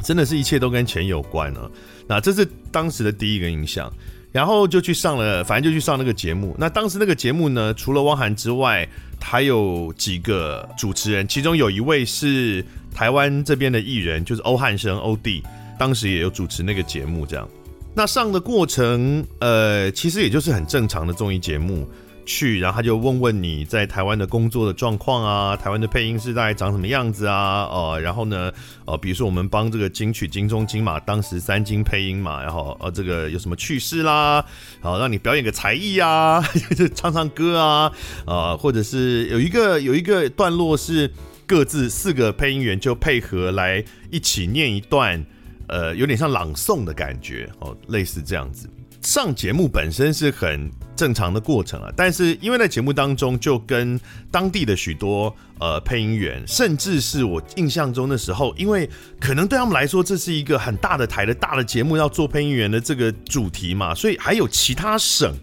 [0.03, 1.71] 真的是一切都跟钱有关了。
[2.09, 3.91] 那这是当时的第一个印象，
[4.33, 6.55] 然后就去上了，反正就去上那个节目。
[6.59, 8.87] 那当时那个节目呢，除了汪涵之外，
[9.21, 15.43] 还有几个主持人，其中有一位是台湾这边的艺人，就是欧汉声欧弟，
[15.79, 17.49] 当时也有主持那个节目，这样。
[17.97, 21.89] 那上的过程，呃，其实也就是很正常的综艺节目
[22.27, 28.51] 去，然后他就问问你在台湾的工作的状况啊，台湾的配音师大概长什么样子啊，呃，然后呢，
[28.85, 34.45] 呃，比如说我们帮这个金曲、金钟、金马当时三金配音嘛，然后呃，这个有什么趣事啦，
[34.83, 36.43] 然后让你表演个才艺啊，
[36.97, 37.93] 唱唱歌啊，
[38.27, 41.09] 呃，或者是有一个有一个段落是
[41.47, 45.25] 各自四个配音员就配合来一起念一段。
[45.69, 48.69] 呃，有点像朗诵的感觉哦，类似这样子。
[49.03, 54.01] 上节目本身是很正常的过程啊，但是因为在节目当中，就跟
[54.31, 58.89] 当地的许多呃配音员，甚至是我印象中的时候，因为
[59.21, 65.37] 可能对他们来说，这是一个很大的台的大的节目，要做配音员的这个主题嘛，所以还有其他省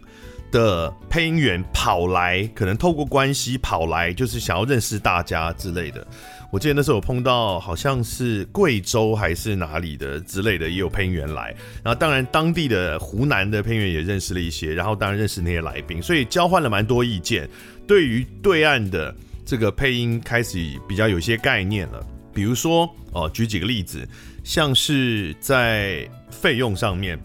[0.51, 6.07] 的配音员跑来，可能透过关系跑来，就是想要认识大家之类的。
[6.52, 11.56] 我记得那时候我碰到好像是贵州还是哪里的之类的，也有配音员来。
[11.82, 17.50] 然后当然当地的湖南的配音员也认识了一些，然后当然认识那些来宾，所以交换了蛮多意见。
[17.88, 20.58] 对于对岸的这个配音开始
[20.90, 22.06] 比较有些概念了。
[22.34, 24.06] 比如说哦，举几个例子，
[24.44, 27.18] 像是在费用上面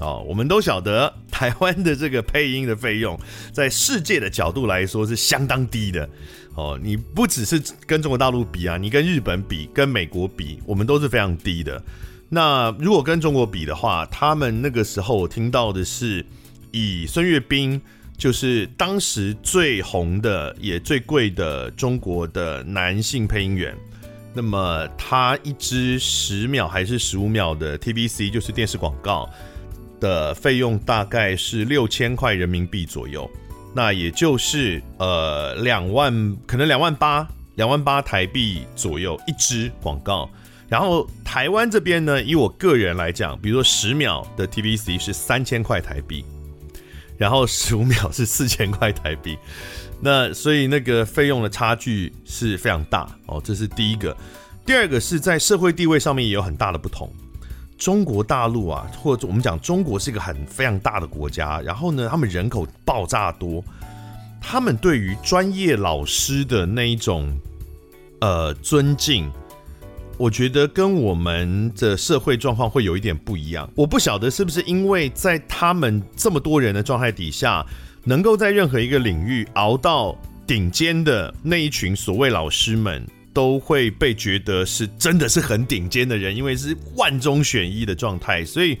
[0.00, 3.18] 哦，我们都晓得台湾的这个配音的费用，
[3.50, 6.08] 在世界的角度来说是相当低的。
[6.54, 11.82] 哦，你不只是跟中国大陆比啊，你跟日本比，跟美国比，我们都是非常低的。
[12.28, 16.24] 那如果跟中国比的话，他们那个时候我听到的是，
[16.70, 17.80] 以孙越斌
[18.16, 23.76] 就是当时最红的也最贵的中国的男性配音员，
[24.32, 29.28] 那么他一支十秒还是十五秒的 TVC 就是电视广告
[30.00, 33.28] 的费用大概是六千块人民币左右。
[33.74, 40.30] 那也就是呃两万，可能两万八，两万八台币左右一支广告。
[40.68, 46.24] 然后台湾这边呢，以我个人来讲，比如说十秒的 TVC 是三千块台币，
[47.18, 49.36] 然后十五 秒是四千块台币。
[50.00, 54.16] 那所以那个费用的差距是非常大哦，这是第一个。
[54.64, 57.12] 第二个是在社会地位上面也有很大的不同。
[57.84, 63.62] 中国大陆啊，或者我们讲中国是一个很非常大的国家，然后呢，他们人口爆炸多，
[64.40, 67.30] 他们对于专业老师的那一种
[68.22, 69.30] 呃尊敬，
[70.16, 73.70] 我觉得跟我们的社会状况会有一点不一样。
[73.74, 77.62] 我不晓得是不是因为在他们这么多人的状态底下，
[78.02, 80.16] 能够在任何一个领域熬到
[80.46, 83.06] 顶尖的那一群所谓老师们。
[83.34, 88.78] 都会被觉得是真的是很顶尖的人，因为是万中选一的状态，所以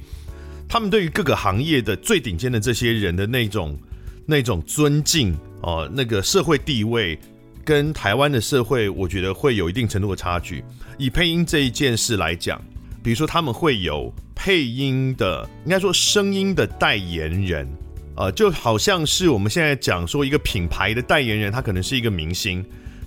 [0.68, 3.76] 他们对于各个行业的最顶尖的这些人的那种
[4.24, 7.18] 那种尊敬哦，那个社会地位
[7.64, 10.62] 跟台湾的社会，我觉得会有一定程度的差距。
[10.96, 12.62] 以配音这一件事来讲，
[13.02, 17.68] 比如说他们会有配音的，应该说声音的代言人，
[18.16, 22.64] 呃，就好像是我们现在讲说一个品牌的代言人，他可能是一个明星。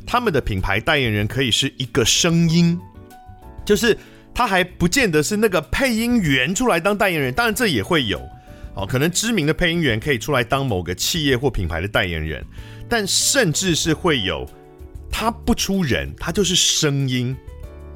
[0.07, 2.79] 他们的品牌代言人可以是一个声音，
[3.65, 3.95] 就是
[4.33, 8.17] 他还不见得是那个配音员出来当代言人，当然这也会有。
[8.73, 12.45] 哦，可能知名的配音员可以出来当某个企业或品牌的代言人，
[12.87, 14.47] 但甚至是会有
[15.11, 17.35] 他不出人，他就是声音，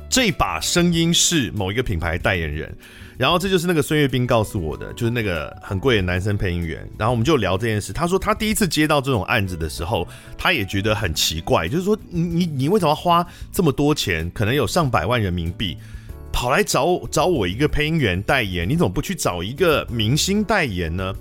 [0.09, 2.75] 这把声音是某一个品牌代言人。
[3.21, 6.89] 然后这就是那个孙岳斌告诉我的，就是那个很贵的男生配音员。
[6.97, 15.77] 然后我们就聊这件事，他说他第一次接到这种案子的时候，他也觉得很奇怪，就是说你你你为什么要花这么多钱，可能有上百万人民币，
[16.33, 21.13] 跑来找找我一个配音员代言，你怎么不去找一个明星代言呢？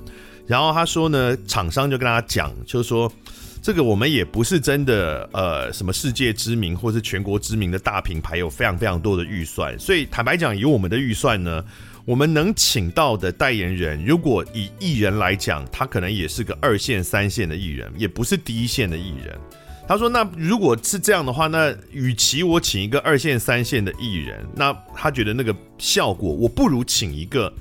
[0.47, 3.13] 然后他说呢，厂商就跟他讲，就是说
[3.61, 11.63] 这个我们也不是真的呃什么世界知名或是全国知名的大品牌，有非常非常多的预算，所以坦白讲，以我们的预算呢。
[12.11, 19.39] 我们能请到的代言人，如果以艺人来讲，他可能也是个二线、三线的艺人，也不是第一线的艺人。
[19.87, 27.53] 他说：“那如果是这样的话，那与其我请一个二线、三线的艺人，那他觉得那个效果，我不如请一个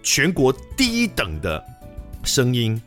[0.00, 1.60] 全国第一等的
[2.22, 2.80] 声音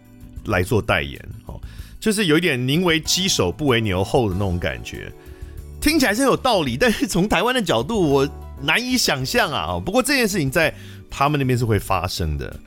[0.46, 1.20] 来做代言。
[1.46, 1.60] 哦，
[2.00, 5.12] 就是有一点宁为鸡首不为牛后的那种感觉，
[5.82, 8.30] 听起来是有道理，但是从台湾的角度，我
[8.62, 9.78] 难以想象啊。
[9.86, 10.74] 不过这件事情在。
[11.12, 12.60] 他们那边是会发生的，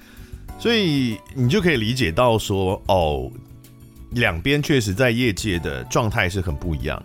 [0.58, 3.28] 所以你就可以理解到说，哦，
[4.10, 7.02] 两边确实在业界的状态是很不一样。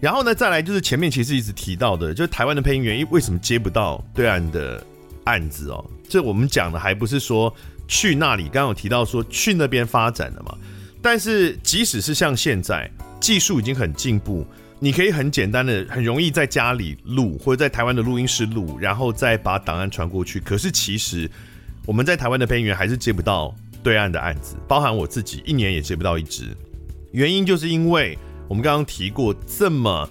[0.00, 4.84] 然后呢，再来就是前面其实一直提到的，就是台湾的配音员为什么接不到对岸的
[5.24, 5.82] 案子哦？
[6.08, 7.54] 这我们讲的还不是说
[7.88, 10.54] 去那里，刚刚有提到说去那边发展的嘛。
[11.00, 14.44] 但是即使是像现在，技术已经很进步。
[14.80, 20.38] 你可以很简单的、很容易在家里录，或者在台湾的录音室录，然后再把档案传过去。
[20.40, 21.30] 可是其实
[21.86, 26.54] 我们在台湾的配音员还是接不到对岸的案子，包含我自己一年也接不到一支。
[27.12, 30.06] 原因就是因为我们刚刚提过，这么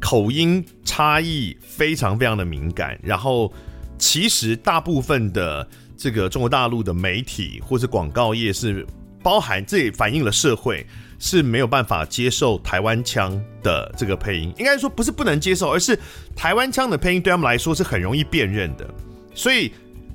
[0.00, 2.98] 口音差异非常非常的敏感。
[3.02, 3.50] 然后
[3.96, 8.86] 其实大部分的这个中国大陆的媒体或是广告业是
[9.22, 10.84] 包含，这也反映了社会。
[11.20, 15.96] 是没有办法接受台湾腔的这个配音，应该说不是不能接受，而是
[16.34, 18.88] 台湾腔的配音对他们来说是很容易辨认的。
[19.34, 19.70] 所以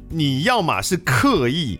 [0.10, 1.80] 你要么是刻意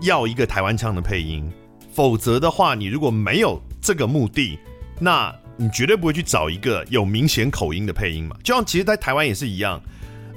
[0.00, 1.48] 要一个台湾腔的配音，
[1.92, 4.58] 否则的话，你如果没有这个目的，
[4.98, 8.36] 那你绝对不会去找一个有明显口音的配音嘛。
[8.42, 9.80] 就像其实，在台湾也是一样。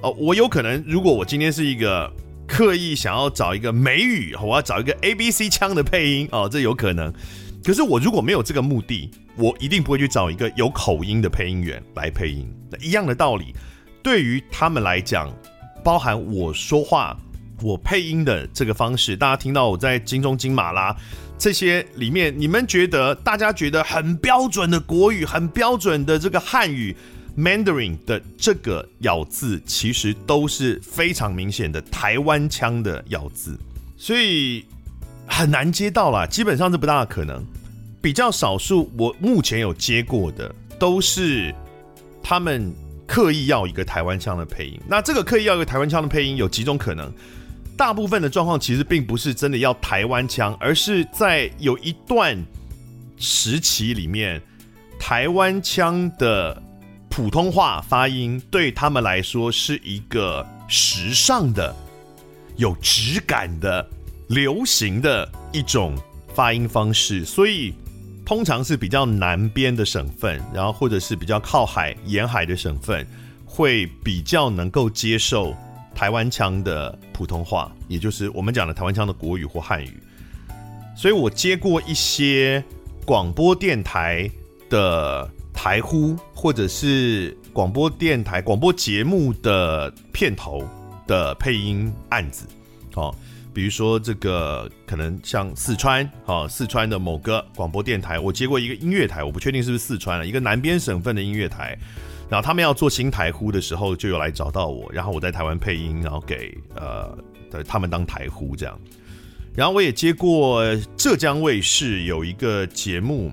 [0.04, 2.14] 哦，我有可能，如果我今天是一个
[2.48, 7.12] 刻意想要找一个美语，我要找一个 ABC 腔的配音，哦，这有可能。
[7.68, 12.50] 可是我如果没有这个目的，我一定不会去找一个有口音的配音员来配音。
[12.72, 13.54] 那一样的道理，
[14.02, 15.30] 对于他们来讲，
[15.84, 17.14] 包含我说话、
[17.62, 20.96] 我配音的这个方式，大家听到我在金钟、金马啦
[21.38, 26.96] 这些里面，你们觉得大家觉得很标准的国语、很标准的这个汉语
[27.38, 33.60] Mandarin 的这个咬字，其实都是非常明显的台湾腔的咬字，
[33.98, 34.64] 所以
[35.26, 37.46] 很难接到啦，基本上是不大可能。
[38.02, 41.54] 比较少数，我目前有接过的都是
[42.22, 42.74] 他们
[43.08, 44.80] 刻意要一个台湾腔的配音。
[44.88, 47.12] 那这个刻意要一个台湾腔的配音有几种可能？
[47.76, 52.38] 大部分的状况其实并不是真的要台湾腔，而是在有一段
[53.18, 54.42] 时期里面，
[55.00, 56.62] 台湾腔的
[57.10, 61.76] 普通话发音对他们来说是一个时尚的、
[62.56, 63.88] 有质感的、
[64.28, 65.96] 流行的一种
[66.34, 67.74] 发音方式，所以。
[68.28, 73.08] 通常是比较南边的省份，然后或者是比较靠海沿海的省份，
[73.46, 75.56] 会比较能够接受
[75.96, 79.98] 台湾腔的普通话，也就是我们讲的台湾腔的国语或汉语。
[80.94, 82.62] 所以我接过一些
[83.06, 84.30] 广播电台
[84.70, 90.68] 的台呼，或者是广播电台广播节目的片头
[91.08, 92.46] 的配音案子，
[92.94, 93.16] 好。
[93.58, 101.76] 比如说，这个可能像四川，啊，四川的某个广播电台，我接过一个音乐台，我不确定是不是四川了，一个南边省份的音乐台，
[102.30, 107.18] 然后他们要做新台呼的时候，就有来找到我，然后我在台湾配音，然后给呃，
[107.68, 108.80] 他们当台呼这样。
[109.56, 110.64] 然后我也接过
[110.96, 113.32] 浙江卫视有一个节目，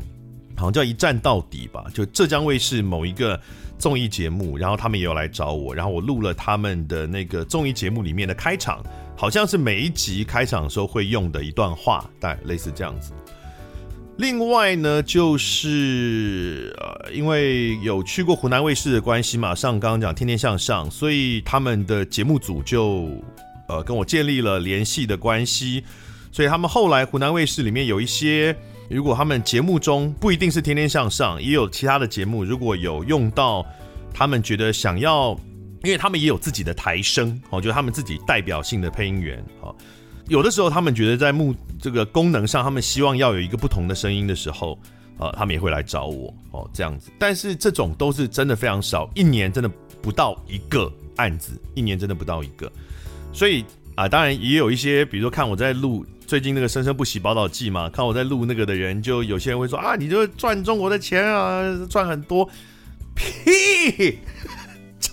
[0.57, 3.39] 好像叫《一站到底》吧，就浙江卫视某一个
[3.77, 8.83] 综艺节目，然后他们也有来找我，然后我录了他们的那个综艺节目里面的开场。
[9.25, 13.11] 好像是每一集开场的时候会用的一段话，大概类似这样子。
[14.19, 23.09] 另外呢，就是呃，因为有去过湖南卫视的关系嘛，上刚刚讲《天天向上》，所以他们的节目组就
[23.67, 25.83] 呃跟我建立了联系的关系。
[26.31, 28.55] 所以他们后来湖南卫视里面有一些，
[28.91, 33.65] 如果他们节目中不一定是《天天向上》，也有其他的节目，如果有用到
[34.13, 35.35] 他们觉得想要。
[35.85, 39.75] 因为他们也有自己的台声，哦，就是他们自己代表性的配音员，哦，
[40.29, 44.79] 有的时候他们觉得在目这个功能上，他们希望要有一个不同的声音的时候，
[45.19, 47.11] 呃，他们也会来找我哦，这样子。
[47.19, 49.71] 但是这种都是真的非常少，一年真的
[50.01, 52.71] 不到一个案子，一年真的不到一个。
[53.33, 53.65] 所以
[53.95, 62.49] 啊，当然也有一些，比如说看我在录最近那个《生生不息宝岛记》嘛，看我在录那个的人，就有些人会说啊，你就赚中国的钱啊，赚很多，
[63.15, 64.19] 屁，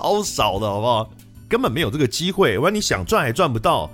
[0.01, 1.13] 超少的好不好？
[1.47, 3.89] 根本没有这个机会，不然你想赚还赚不到。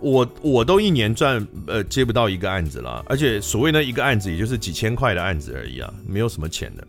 [0.00, 6.86] 我我都一年赚呃接不到一个案子了，而且所谓的一个案子也就是几千块的案子而已啊，没有什么钱的。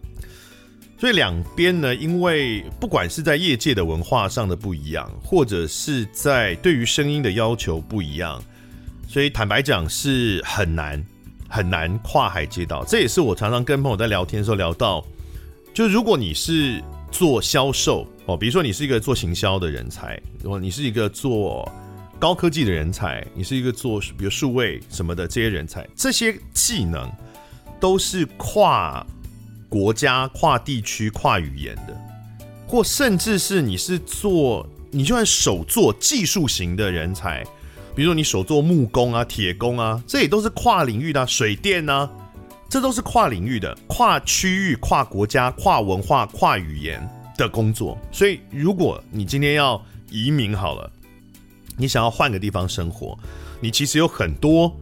[1.00, 8.44] 所以两边呢，因为不管是在业界的文化上的不一样，或者是在对于声音的要求不一样，
[9.08, 11.02] 所以坦白讲是很难
[11.48, 12.84] 很难跨海接到。
[12.84, 15.06] 这也是我常常跟朋友在聊天的时候聊到，
[15.74, 21.70] 就如果你是做销售哦，比如说你是一个做行销的人才，如果你是一个做
[22.20, 27.10] 高科技的人才，你是一个做比如数位什么的这些人才，这些技能
[27.80, 29.06] 都是跨
[29.70, 31.98] 国家、跨地区、跨语言的，
[32.68, 37.46] 或甚至是你是做你就算手做技术型的人才，
[37.96, 42.10] 比如说你手做木工啊、铁工啊，这也都是跨领域的、水电啊，
[42.68, 47.02] 这都是跨领域的、跨区域、跨国家、跨文化、跨语言
[47.38, 47.98] 的工作。
[48.12, 50.92] 所以，如果你今天要移民好了。
[51.80, 53.16] 你想要换个地方生活，
[53.62, 54.76] 你其实有很多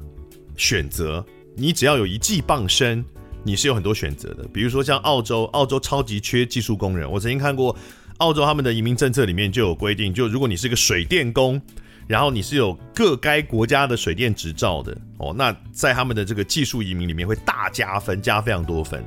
[0.56, 1.22] 选择。
[1.54, 3.04] 你只要有一技傍身，
[3.44, 4.48] 你是有很多选择的。
[4.54, 7.12] 比如说像澳洲，澳洲超级缺技术工人。
[7.12, 7.76] 我曾经看过
[8.20, 11.62] 澳洲他们的移民政策里面就有规定，就如果你是个水电工，
[12.08, 19.04] 然后你是有各该国家的水电执照的哦，那在他们的这个技术移民里面会大加分，加非常多分。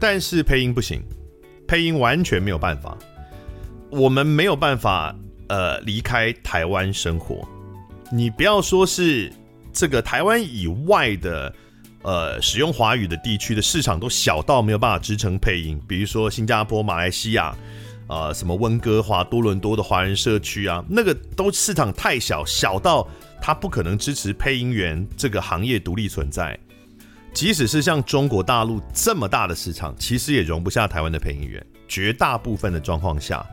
[0.00, 1.00] 但是配音不行，
[1.70, 2.98] 配音完全没有办法，
[3.90, 5.14] 我们没有办法。
[5.46, 7.44] 呃，离开台湾生活，
[8.12, 9.32] 你不要说是
[9.72, 11.52] 这个台湾以外的，
[12.02, 17.46] 呃，使用华语的地区的市场都小到没有办法支撑配音，比如说新加坡、马来西亚，
[18.06, 23.08] 啊、呃，什么温哥华、多伦多的华人社区啊，那个都市场太小，小到
[23.42, 26.56] 它不可能支持配音员这个行业独立存在。
[27.32, 33.44] 即使是像中国大陆这么大的市场，其实也容不下台湾的配音员，绝大部分的状况下。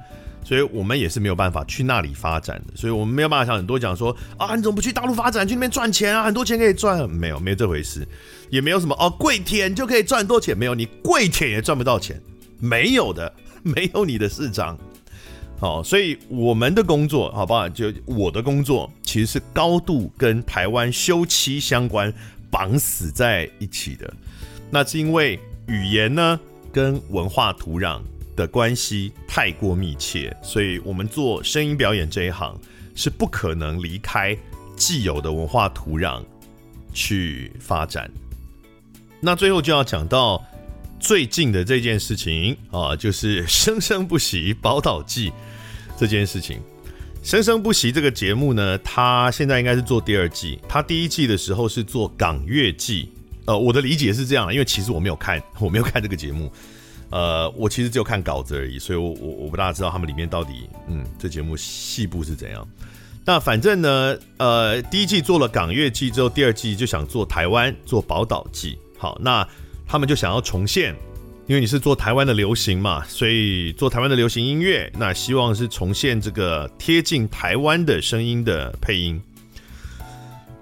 [0.44, 8.08] 所以我们也是没有办法去那里发展的，所以我们没有办法像很多讲说啊，你怎么不去大陆发展，去那边赚钱啊，很多钱可以赚，没有，没有这回事，
[8.50, 12.22] 也没有什么哦，跪舔就可以赚很多钱，没有，你跪舔也赚不到钱，
[12.60, 14.78] 没有的， 没有你的市长。
[15.60, 17.68] 好，所以我们的工作，好不好？
[17.68, 22.14] 就我的工作，其实是高度跟台湾休戚相关，
[22.58, 24.12] 绑死在一起的。
[24.72, 26.40] 那是因为语言呢，
[26.74, 28.02] 跟文化土壤。
[28.38, 32.56] 的关系太过密切，所以我们做声音表演这一行
[32.94, 34.38] 是不可能离开
[34.76, 36.24] 既有的文化土壤
[36.94, 38.08] 去发展。
[39.20, 40.46] 那最后就要讲到
[41.00, 45.32] 最近的这件事情啊，就是《生生不息宝岛记》
[45.98, 46.60] 这件事情。
[47.28, 53.10] 《生生不息》这个节目呢，它现在应该是做第二季，它第一季的时候是做港乐季。
[53.44, 56.50] 呃，我的理解是这样，因为其实我没有看， 我没有看这个节目。
[57.10, 62.66] 呃，我其实只有看稿子而已，所以我我我不大知道他们里面到底，嗯，这节目细部是怎样。
[63.26, 68.80] 那反正呢，呃，第一季做了港乐季之后，第二季就想做台湾做宝岛季。
[68.98, 69.46] 好，那
[69.86, 70.96] 他们就想要重现，
[71.48, 79.20] 因为你是做台湾的流行嘛，所以做台湾的流行音乐，那希望是重现这个贴近台湾的声音的配音。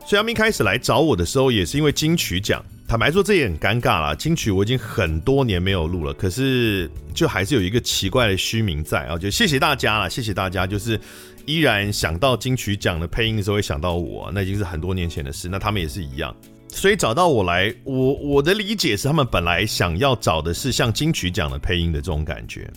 [0.06, 2.64] 所以他们一开始来找我的时候，也是因为金曲奖。
[2.88, 4.14] 坦白说，这也很尴尬啦。
[4.14, 9.18] 金曲我已经很多年没有录了，可是就还是有一个奇怪的虚名在啊。
[9.18, 11.02] 就谢谢大家啦，谢谢大家，就是
[11.48, 15.50] 依然想到金曲奖的配音的时候会想到我，那已经是很多年前的事。
[15.50, 16.36] 那他们也是一样，
[16.76, 22.70] 所以找到我来，我我的理解是，他们本来想要找的是像金曲奖的配音的这种感觉。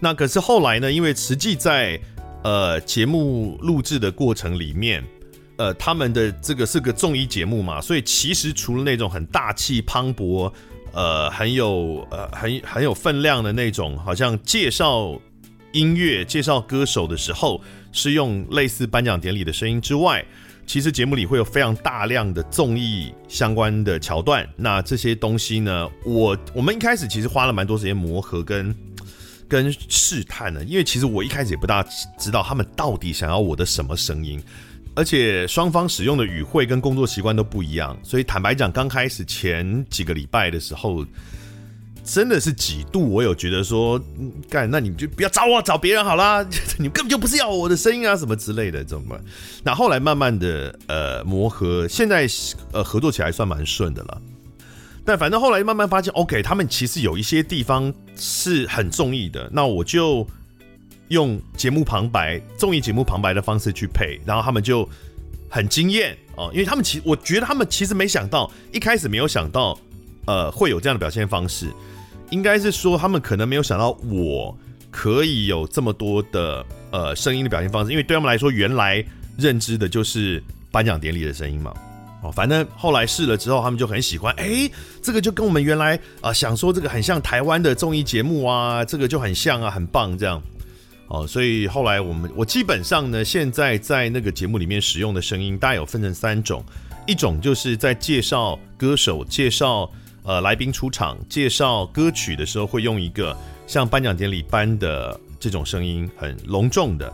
[0.00, 2.00] 那可是后来呢，因为实际在
[2.42, 5.04] 呃节目录制的过程里面。
[5.58, 10.50] 呃，他们的这个是个综艺节目嘛，所以其实除了那种很大气磅礴，
[10.92, 15.16] 呃，很有呃很很有分量的那种，好像介绍
[15.72, 17.60] 音乐、介绍歌手的时候
[17.92, 20.24] 是用类似颁奖典礼的声音之外，
[20.66, 24.48] 其实节目里会有非常大量的综艺相关的桥段。
[24.56, 28.74] 那这些东西呢，我我们一开始其实花了蛮多时间磨合跟
[29.48, 31.82] 跟试探的，因为其实我一开始也不大
[32.18, 34.42] 知道他们到底想要我的什么声音。
[34.94, 41.02] 而且双方使用的语汇跟工作习惯都不一样，所以坦白讲，刚开始前几个礼拜的时候，
[42.04, 44.00] 真的是几度我有觉得说，
[44.50, 46.42] 干，那你们就不要找我，找别人好啦，
[46.78, 49.18] 你们根本就不是要我的声音啊，什么之类的，怎么？
[49.62, 52.26] 那后来慢慢的呃磨合，现在
[52.72, 54.20] 呃合作起来算蛮顺的了。
[55.04, 60.24] 但反正后来慢慢发现，OK，他们其实有一些地方是很中意的，那我就
[61.08, 64.88] 用节目旁白、综艺节目旁白的方式去配，然后他们就
[65.48, 69.76] 很惊艳哦，因为他们其我觉得他们其实没想到，一开始没有想到，
[70.26, 71.66] 呃，会有这样的表现方式，
[72.32, 74.56] 应该是说他们可能没有想到我
[74.90, 79.04] 可以有这么多的呃声音的表现方式，因为对他们来说，原来
[79.36, 81.72] 认知的就是颁奖典礼的声音嘛。
[82.22, 84.32] 哦，反正后来试了之后，他们就很喜欢。
[84.36, 84.70] 哎，
[85.02, 90.40] 这个就跟我们原来啊、想说这个很像台湾的综艺节目啊，这个就很像啊，很棒这样。
[91.08, 96.64] 哦，所以后来我们我基本上呢，现在在那个节目里面使用的声音，大概有分成三种。
[97.06, 99.90] 一种就是在介绍歌手、介绍
[100.22, 107.12] 呃来宾出场、介绍歌曲的时候，会用一个像颁奖典礼般的这种声音，很隆重的。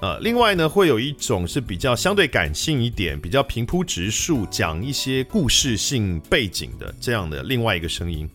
[0.00, 8.26] 呃，另外呢，会有一种是比较相对感性一点，比较平铺直述，讲一些故事性背景的这样的另外一个声音，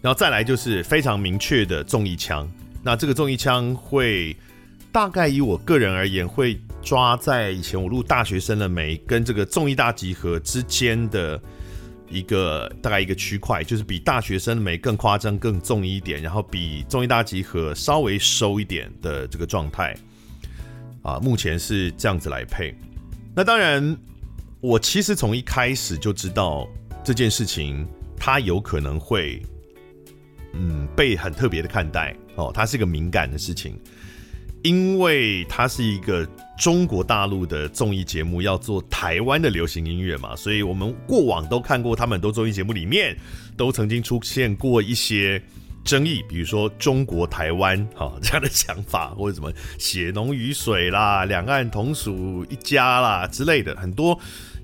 [0.00, 2.50] 然后再来就是非常明确的综艺腔。
[2.82, 4.36] 那这个综艺腔会
[4.90, 11.40] 大概以我个人而言，会抓在以前我录大学生的没跟这个综艺大集合之间的
[12.10, 19.94] 一个大概一个区块，就是比大学生了没更夸张、更重一点，然后比综艺大集合稍微收一点的这个状态。
[21.02, 22.74] 啊，目前是这样子来配。
[23.34, 23.96] 那当然，
[24.60, 26.68] 我其实从一开始就知道
[27.04, 27.86] 这件事情，
[28.16, 29.40] 它有可能会，
[30.54, 32.50] 嗯，被很特别的看待哦。
[32.52, 33.78] 它是一个敏感的事情，
[34.62, 36.26] 因为它是一个
[36.58, 43.16] 中国大陆的综艺节目，要做台湾的流行音乐嘛，所以我们过往都看过他们很多综艺节目里面
[43.56, 45.42] 都曾经出现过一些。
[45.84, 54.18] 争议，比如说中国台湾 哈这样的想法，或者什么血浓于水啦，两岸同属一家啦之类的很多，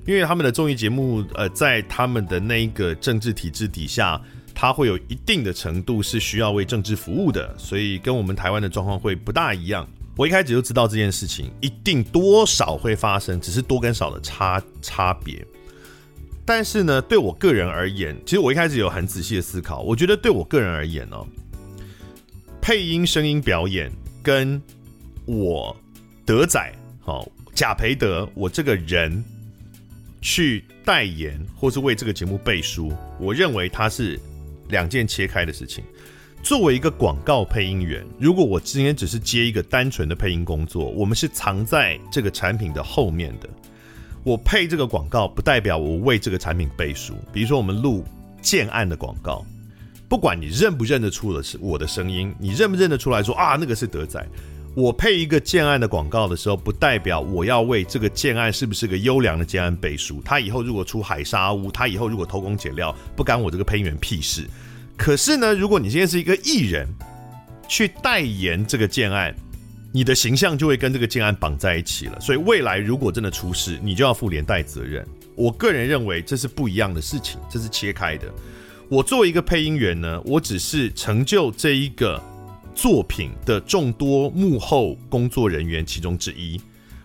[0.07, 4.21] 因为他们的综艺节目，呃，在他们的那一个政治体制底下，
[4.55, 9.87] 它会有一定的程度是需要为政治服务的，所以跟我们台湾的状况会不大一样。
[10.17, 15.45] 我一开始就知道这件事情一定多少会发生，只是多跟少的差差别。
[16.47, 19.81] 但是呢，对我个人而言，其实我一开始有很仔细的思考。
[19.81, 21.27] 我觉得对我个人而言、哦，
[22.61, 23.91] 配音、声音表演
[24.23, 24.63] 跟
[25.25, 25.75] 我
[26.25, 29.25] 德仔，好贾培德，我这个人
[30.21, 34.21] 去代言或是为这个节目背书，我认为它是
[34.75, 35.85] 两件切开的事情。
[36.43, 43.49] 作为一个广告配音员，如果我今天只是接一个单纯的配音工作，我们是藏在这个产品的后面的。
[44.25, 47.15] 我配这个广告，不代表我为这个产品背书。
[47.33, 48.05] 比如说，我们录
[48.43, 49.45] 建案的广告，
[50.09, 54.27] 不管你认不认得出的是我的声音，你认不认得出来说啊，那个是德仔。
[54.75, 60.21] 我配一个建案的广告的时候，不代表我要为这个建案是不是个优良的建案背书。
[60.25, 64.45] 他以后如果出海沙屋，他以后如果偷工减料，不干我这个配音员屁事。
[64.97, 66.89] 可是呢，如果你今天是一个艺人，
[67.69, 69.35] 去代言这个建案。
[69.97, 75.07] 你的形象就会跟这个建案绑在一起了，所以未来如果真的出事，你就要负连带责任。
[75.37, 78.27] 我个人认为这是不一样的事情，这是切开的。
[78.89, 82.21] 我作为一个配音员呢，我只是成就这一个
[82.75, 86.61] 作品的众多幕后工作人员其中之一。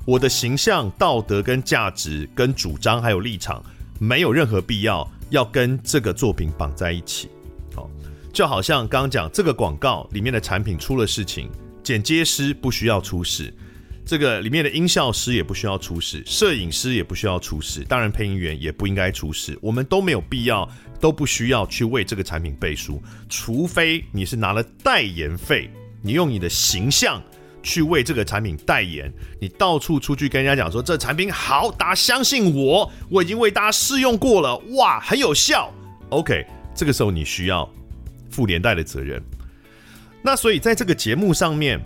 [0.05, 3.63] 我的形象、道德跟价值、跟主张还有立场，
[3.99, 7.29] 没有任何必要要跟这个作品绑在一起。
[7.75, 7.89] 好，
[8.33, 11.49] 就好像刚刚讲这个广告里面的产品出了事情。
[11.83, 13.53] 剪接师不需要出事，
[14.09, 20.67] 这个里面的音效师也不需要出事，摄影师也不需要出事，当然配音员也不应该出事，我们都没有必要，
[20.99, 22.99] 都不需要去为这个产品背书，
[23.29, 25.69] 除非你是拿了代言费，
[26.01, 27.21] 你用你的形象
[27.61, 35.71] 去为这个产品代言，你到处出去跟人家讲说这产品好，大家相信我，我已经为大家试用过了，哇，很有效
[36.09, 36.43] ，OK，
[36.73, 37.71] 这个时候你需要
[38.31, 39.21] 负连带的责任。
[40.23, 41.79] 那所以在这个节目上面，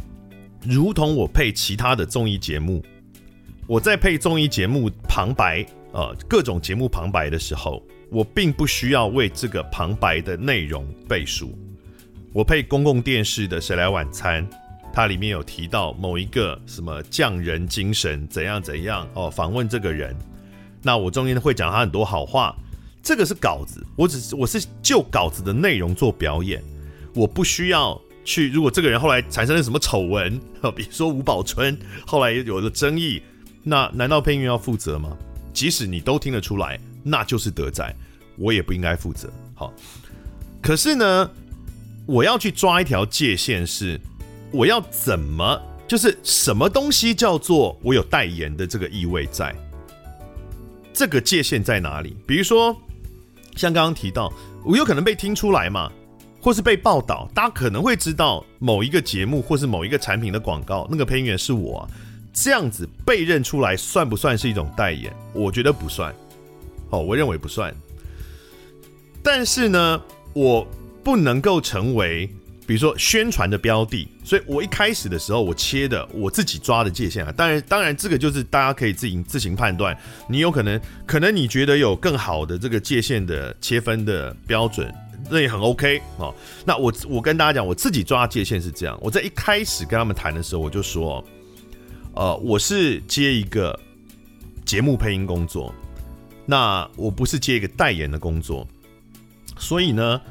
[0.65, 2.83] 如同我配其他的综艺节目，
[3.67, 11.53] 我在配综艺节目旁白，呃，各种节目旁白的时候，我并不需要为这个旁白的内容背书。
[12.31, 14.47] 我配公共电视的《谁来晚餐》，
[14.93, 20.15] 它里面有提到某一个什么匠人精神怎样怎样哦，访问这个人，
[20.81, 22.55] 那我中间会讲他很多好话，
[23.01, 26.63] 这个是稿子，我只是我是就稿子的内容做表演，
[27.13, 27.99] 我不需要。
[28.23, 30.39] 去，如果这个人后来产生了什么丑闻，
[30.75, 33.21] 比如说吴宝春后来有了争议，
[33.63, 35.17] 那难道配音员要负责吗？
[35.53, 37.95] 即使你都听得出来，那就是德仔，
[38.37, 39.31] 我也不应该负责。
[39.53, 39.73] 好，
[40.61, 41.29] 可是呢，
[42.05, 43.99] 我要去抓一条界限，是
[44.51, 49.55] 我要怎么，就是什么东西叫做我有代言的这个意味在？
[50.91, 52.15] 这个界限在哪里？
[52.25, 52.75] 比如说，
[53.55, 54.31] 像刚刚提到，
[54.63, 55.91] 我有可能被听出来嘛，
[56.43, 61.87] 或是被报道，大家可能会知道某一个节目或是某一个产品的广告，那个配音员是我，
[62.33, 65.11] 这样子被认出来，算不算是一种代言？
[65.31, 66.13] 我觉得不算。
[66.89, 67.73] 哦，我认为不算。
[69.23, 70.01] 但是呢，
[70.33, 70.67] 我
[71.01, 72.29] 不能够成为。
[72.65, 77.31] 比如说宣传的标的，所以我一开始的时候，我切的我自己抓的界限啊。
[77.33, 79.95] 当然，当然这个就是大家可以自行自行判断。
[80.29, 84.89] 你有可能，可能你觉得有更好的这个界限的切分的标准，
[85.29, 86.33] 那也很 OK 哦。
[86.65, 88.97] 那我我跟大家讲，我自己抓界限是这样。
[89.01, 91.23] 我在一开始跟他们谈的时候，我就说，
[92.13, 93.79] 呃，我是接一个
[94.65, 95.73] 节目配音工作，
[96.45, 98.67] 那我不是接一个代言的工作，
[99.57, 100.21] 所以呢。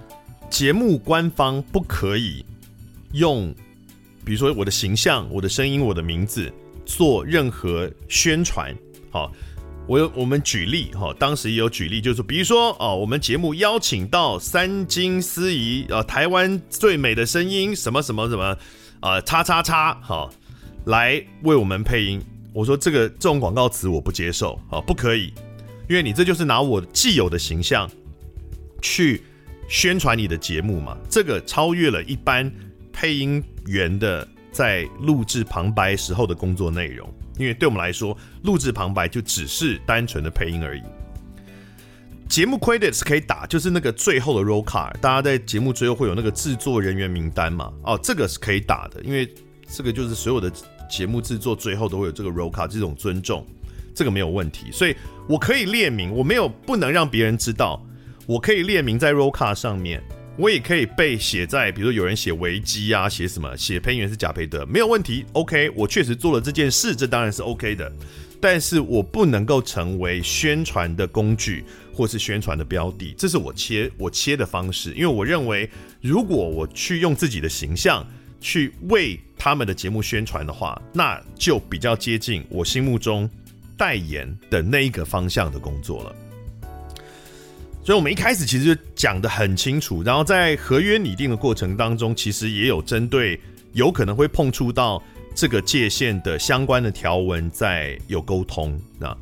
[0.50, 2.44] 节目官方不可以
[3.12, 3.54] 用，
[4.22, 6.52] 比如说我的形象、我的声音、我的名字
[6.84, 8.76] 做任何宣传。
[9.10, 9.32] 好，
[9.86, 18.56] 我有我们举例哈，当时也有举例，就是比如说哦，我们节目邀请到三金司仪啊，台湾最美的声音什么什么什么
[19.00, 20.30] 啊，叉叉叉哈，
[20.86, 22.20] 来为我们配音。
[22.52, 25.32] 我说这个这种广告词我不接受啊，不可以，
[25.88, 27.90] 因为你这就是拿我既有的形象
[28.80, 29.22] 去。
[29.68, 32.52] 宣传你的节目嘛，这个超越了一般
[32.92, 37.08] 配音员的在录制旁白时候的工作内容，
[37.38, 40.82] 因为对我们来说，录制旁白就只是单纯的配音而已。
[42.28, 47.70] 节目 credit 是可以打，就是那个最后的 roll card，大家在节目最后会有那个制作人员名单嘛？
[47.82, 49.28] 哦，这个是可以打的，因为
[49.68, 50.50] 这个就是所有的
[50.90, 53.46] 节目制作最后都会有这个 roll card，这种尊重，
[53.94, 54.96] 这个没有问题，所以
[55.28, 57.84] 我可以列明，我没有不能让别人知道。
[58.24, 60.02] 我可以列明在 roll card 上面，
[60.38, 67.92] 我也可以被写在，比如说有人写维基啊，写什么，写配音员是贾培德，没有问题，OK，我确实做了这件事，这当然是 OK 的，
[68.40, 71.62] 但是我不能够成为宣传的工具
[71.92, 75.68] 或是宣传的标的，这是我切我切的方式，因为我认为，
[76.00, 78.04] 如果我去用自己的形象
[78.40, 83.28] 去为他们的节目宣传的话，那就比较接近我心目中
[83.76, 86.16] 代言的那一个方向的工作了。
[87.84, 93.40] 所以，我们一开始其实就讲得很清楚，然后在合约拟定的过程当中，其实也有针对
[93.72, 95.02] 有可能会碰触到
[95.34, 98.80] 这个界限的相关的条文在有沟通。
[99.00, 99.16] 那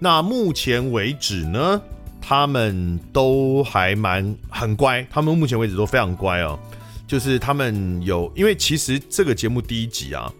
[0.00, 1.80] 那目前为止呢，
[2.20, 6.58] 他们都还蛮很乖，他们目前为止都非常乖哦。
[7.06, 10.32] 就是他们有，因为其实这个节目第一集啊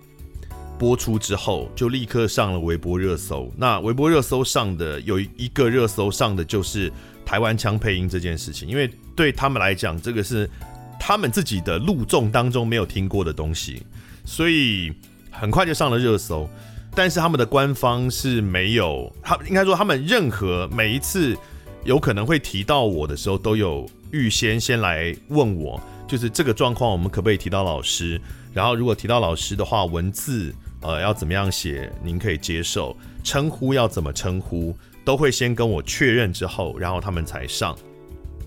[0.76, 3.48] 播出之后，就立刻上了微博热搜。
[3.56, 6.92] 那微博热搜上的有一个热搜上的就是。
[7.30, 10.50] 台湾腔配音这件事情，因为对他们来讲，这个是
[10.98, 13.84] 他们自己的录众当中没有听过的东西，
[14.24, 14.92] 所以
[15.30, 16.50] 很快就上了热搜。
[16.92, 21.36] 但是他们的官方是没有，他应该说他们任何每一次
[21.84, 28.20] 有可能会提到我的时候，都有预先先来问我，就是这个状况我们可不可以提到老师？
[28.52, 32.96] 然后如果提到老师的话，文字呃要怎么样写，您可以接受？
[33.22, 34.76] 称呼要怎么称呼？
[35.04, 37.76] 都会先跟我确认之后，然后他们才上。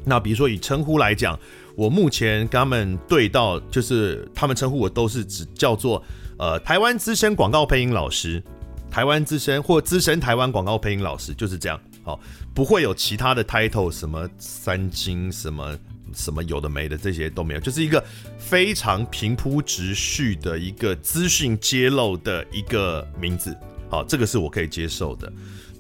[0.06, 1.40] 那比如说以称呼来讲，
[1.76, 6.04] 我目前跟他们对到，就是他们称呼我都是只叫做
[6.38, 8.44] 呃台湾资深广告配音老师，
[8.92, 11.80] 台湾资深或资深台湾广告配音老师就是这样。
[12.04, 12.20] 好，
[12.54, 15.78] 不会有其他的 title，什么三金什么
[16.14, 18.04] 什么有的没的这些都没有，就是一个
[18.38, 23.56] 非常平铺直叙的一个资讯揭露的一个名字。
[23.90, 25.32] 好，这个是我可以接受的。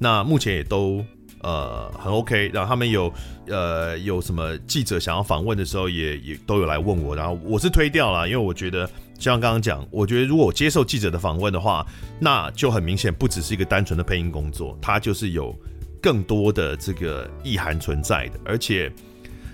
[0.04, 1.02] 那目前也都
[1.40, 3.12] 呃很 OK，然后他们有
[3.48, 8.86] 呃有什么记者想要访问的时候也，也都有来问我，然后我是推掉了，因为我觉得
[9.18, 11.88] 像刚刚讲，我觉得如果我接受记者的访问的话，
[12.20, 15.58] 那就很明显不只是一个单纯的配音工作，它就是有
[16.02, 18.92] 更多的这个意涵存在的，而且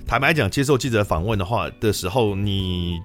[0.07, 2.99] 坦白讲，接受记者访问的话的时候，你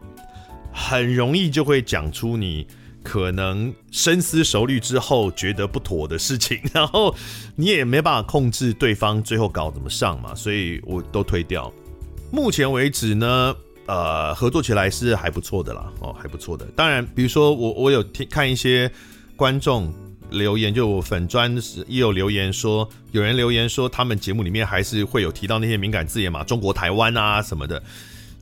[0.72, 2.66] 很容易就会讲出你。
[3.04, 7.14] 可能深思熟虑之后觉得不妥的事情， 然后
[7.54, 11.72] 你也没办法控制对方最后稿怎么上嘛，所以我都推掉。
[12.32, 13.54] 目前为止呢，
[13.86, 16.66] 呃，合作起来是还不错的啦，哦，还不错的。
[16.74, 18.90] 当然，比如说我我有听看一些
[19.36, 19.92] 观众
[20.30, 21.54] 留言，就粉专
[21.86, 27.80] 也有留言说，有人留言说他们节目里面还是会有提到那些敏感字眼嘛，中国台湾啊什么的。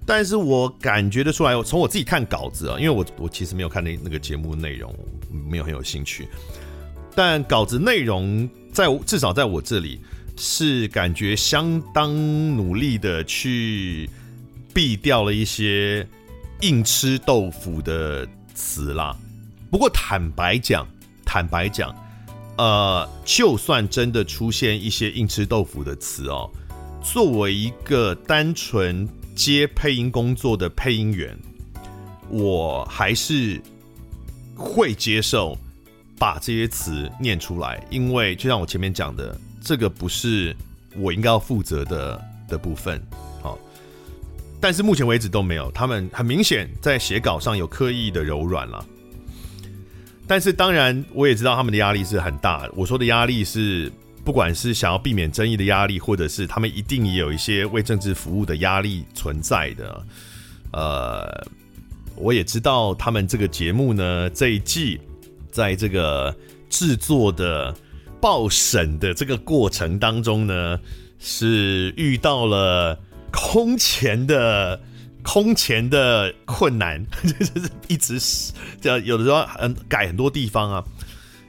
[0.04, 4.92] 但是我感觉得出来，从我自己看稿子啊，因为我我其实没有看那那个节目内容，
[5.30, 6.28] 没有很有兴趣。
[7.14, 10.00] 但稿子内容在至少在我这里
[10.36, 12.10] 是感觉相当
[12.56, 14.08] 努力的去
[14.74, 16.06] 避掉了一些
[16.62, 19.16] 硬吃豆腐的词啦。
[19.70, 20.86] 不过坦白讲，
[21.24, 21.94] 坦白讲，
[22.56, 26.50] 呃，就算真的出现一些硬吃豆腐的词哦。
[27.02, 31.36] 作为一个单纯接配音工作的配音员，
[32.28, 33.60] 我还是
[34.54, 35.56] 会接受
[36.18, 40.54] 把这些词念出来，因为就像我前面讲的，这个不是
[40.96, 43.02] 我应该要负责的的部分。
[43.40, 43.58] 好，
[44.60, 48.84] 但是目前为止都没有，他们很明显在写稿上有刻意的柔软了。
[50.26, 52.72] 但是当然，我也知道他们的压力是很大的。
[52.74, 53.90] 我说的压力是，
[54.24, 60.06] 不管是想要避免争议的压力，或者是他们一定也有一些为政治服务的压力存在的。
[60.72, 61.46] 呃，
[62.16, 65.00] 我也知道他们这个节目呢，这一季
[65.50, 66.34] 在这个
[66.70, 67.74] 制作的
[68.20, 70.78] 报审的这个过程当中呢，
[71.18, 72.98] 是遇到了
[73.30, 74.80] 空前的。
[75.24, 78.18] 空前的困难， 就是一直
[78.80, 80.84] 这，有的时候很改很多地方啊。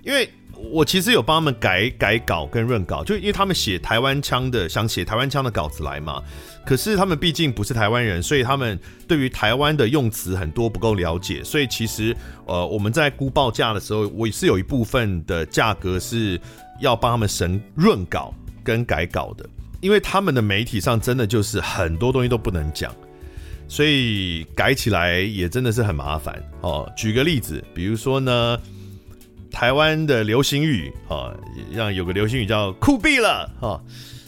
[0.03, 0.29] 因为
[0.71, 6.21] 我其实有帮他们改改稿跟润稿，就因为他们写台湾腔的，想写台湾腔的稿子来嘛。
[6.65, 11.43] 可是他们毕竟不是台湾人，所以他们对于台湾的用词很多不够了解。
[11.43, 16.39] 所以其实呃，我们在估报价的时候，我是有一部分的价格是
[16.79, 18.33] 要帮他们审润稿
[18.63, 19.45] 跟改稿的，
[19.81, 22.95] 因为他们的媒体上真的就是很多东西都不能讲。
[23.67, 26.89] 所以改起来也真的是很麻烦哦。
[26.95, 28.59] 举个例子，比如说呢，
[29.53, 31.31] 台湾的流行语啊，
[31.71, 33.79] 让有个流行语叫“酷毙了”哈，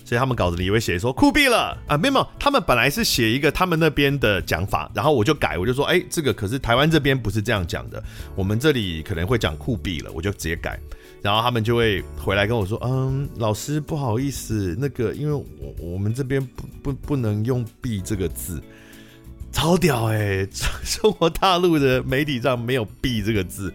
[0.05, 8.01] 所以他们稿子里也会写说“酷毙了”啊，没有，他们本来是写一个他们那边的讲法，然后我就改，我就说，哎，这个可是台湾这边不是这样讲的，
[8.35, 10.79] 我们这里可能会讲“酷毙了”，我就直接改，
[11.23, 18.61] 然后他们就会回来跟我说，嗯，老师不好意思，那个因为我我们这边不不不能用“毙”这个字。
[19.51, 20.49] 超屌哎、欸！
[20.83, 23.73] 中国大陆的媒体上没有“毙”这个字，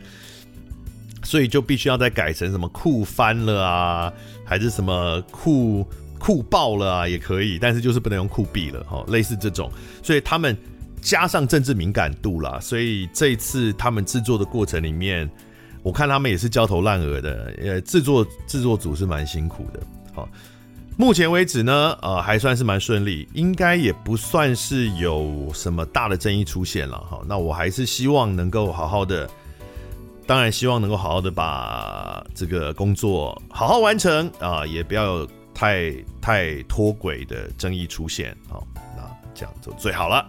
[1.30, 4.12] 所以就必须要再改成什么“酷翻了”啊，
[4.44, 5.86] 还是什么“酷
[6.18, 9.70] 酷爆了”啊，也可以，但是就是不能用“酷毙了”哈，类似这种。
[10.02, 10.58] 所以他们
[11.00, 15.30] 加上政治敏感度啦，所以这一次他们制作的过程里面，
[15.84, 19.80] 我看他们也是焦头烂额的，呃，制作制作组是蛮辛苦的，
[20.12, 20.28] 好。
[20.96, 27.22] 目前为止呢，呃，还算是蛮顺利，应该也不算是有什么大的争议出现了哈。
[27.28, 29.30] 那我还是希望能够好好的，
[30.30, 38.32] 当然希望能够好好的把这个工作好好完成啊，也不要有太太脱轨的争议出现。
[38.48, 38.64] 好，
[38.96, 39.02] 那
[39.34, 40.24] 这样就最好了。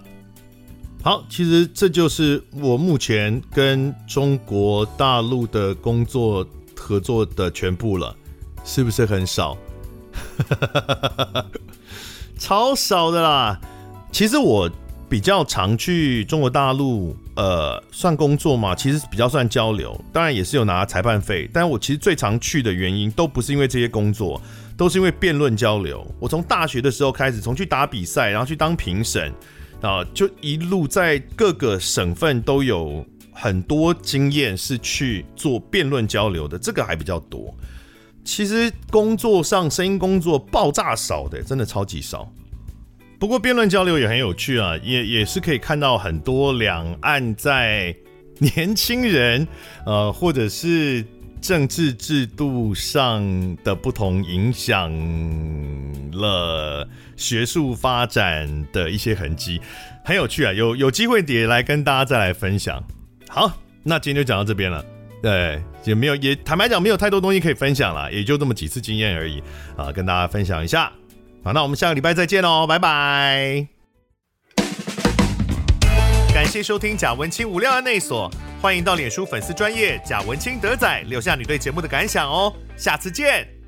[1.04, 6.44] 好，其实这就是我目前跟中国大陆的工作
[6.76, 8.16] 合作的全部了，
[8.66, 9.56] 是不是很少？
[12.40, 13.62] 超少的啦！
[14.12, 14.68] 其实我
[15.08, 21.50] 比较常去中国大陆，呃，算工作嘛，其实比较算交流，当然也是有拿裁判费。
[21.54, 24.42] 但我其实最常去的原因，都不是因为这些工作，
[24.76, 26.06] 都是因为辩论交流。
[26.20, 29.34] 我从大学的时候开始，从去打比赛，然后去当评审，
[29.82, 37.56] 啊，就一路在各个省份都有很多经验，是去做辩论交流的，这个还比较多。
[38.26, 42.32] 其实工作上声音工作爆炸少的，真的超级少。
[43.22, 47.96] 不过辩论交流也很有趣啊，也也是可以看到很多两岸在
[48.40, 49.48] 年轻人
[49.86, 51.06] 呃或者是
[51.40, 53.24] 政治制度上
[53.64, 54.92] 的不同，影响
[56.12, 59.62] 了学术发展的一些痕迹，
[60.04, 60.52] 很有趣啊。
[60.52, 62.84] 有有机会也来跟大家再来分享。
[63.30, 64.84] 好，那今天就讲到这边了。
[65.22, 69.44] 对，也没有，也坦白讲，没有太多东西可以分享了，也就这么几次经验而已
[69.78, 70.92] 啊，跟大家分享一下。
[71.44, 73.68] 好，那我们下个礼拜再见喽，拜拜。
[76.34, 78.32] 感谢收听贾文清无料案内所，
[78.62, 83.61] 欢迎到脸书粉丝专业贾文清德仔留下你对节目的感想哦，下次见。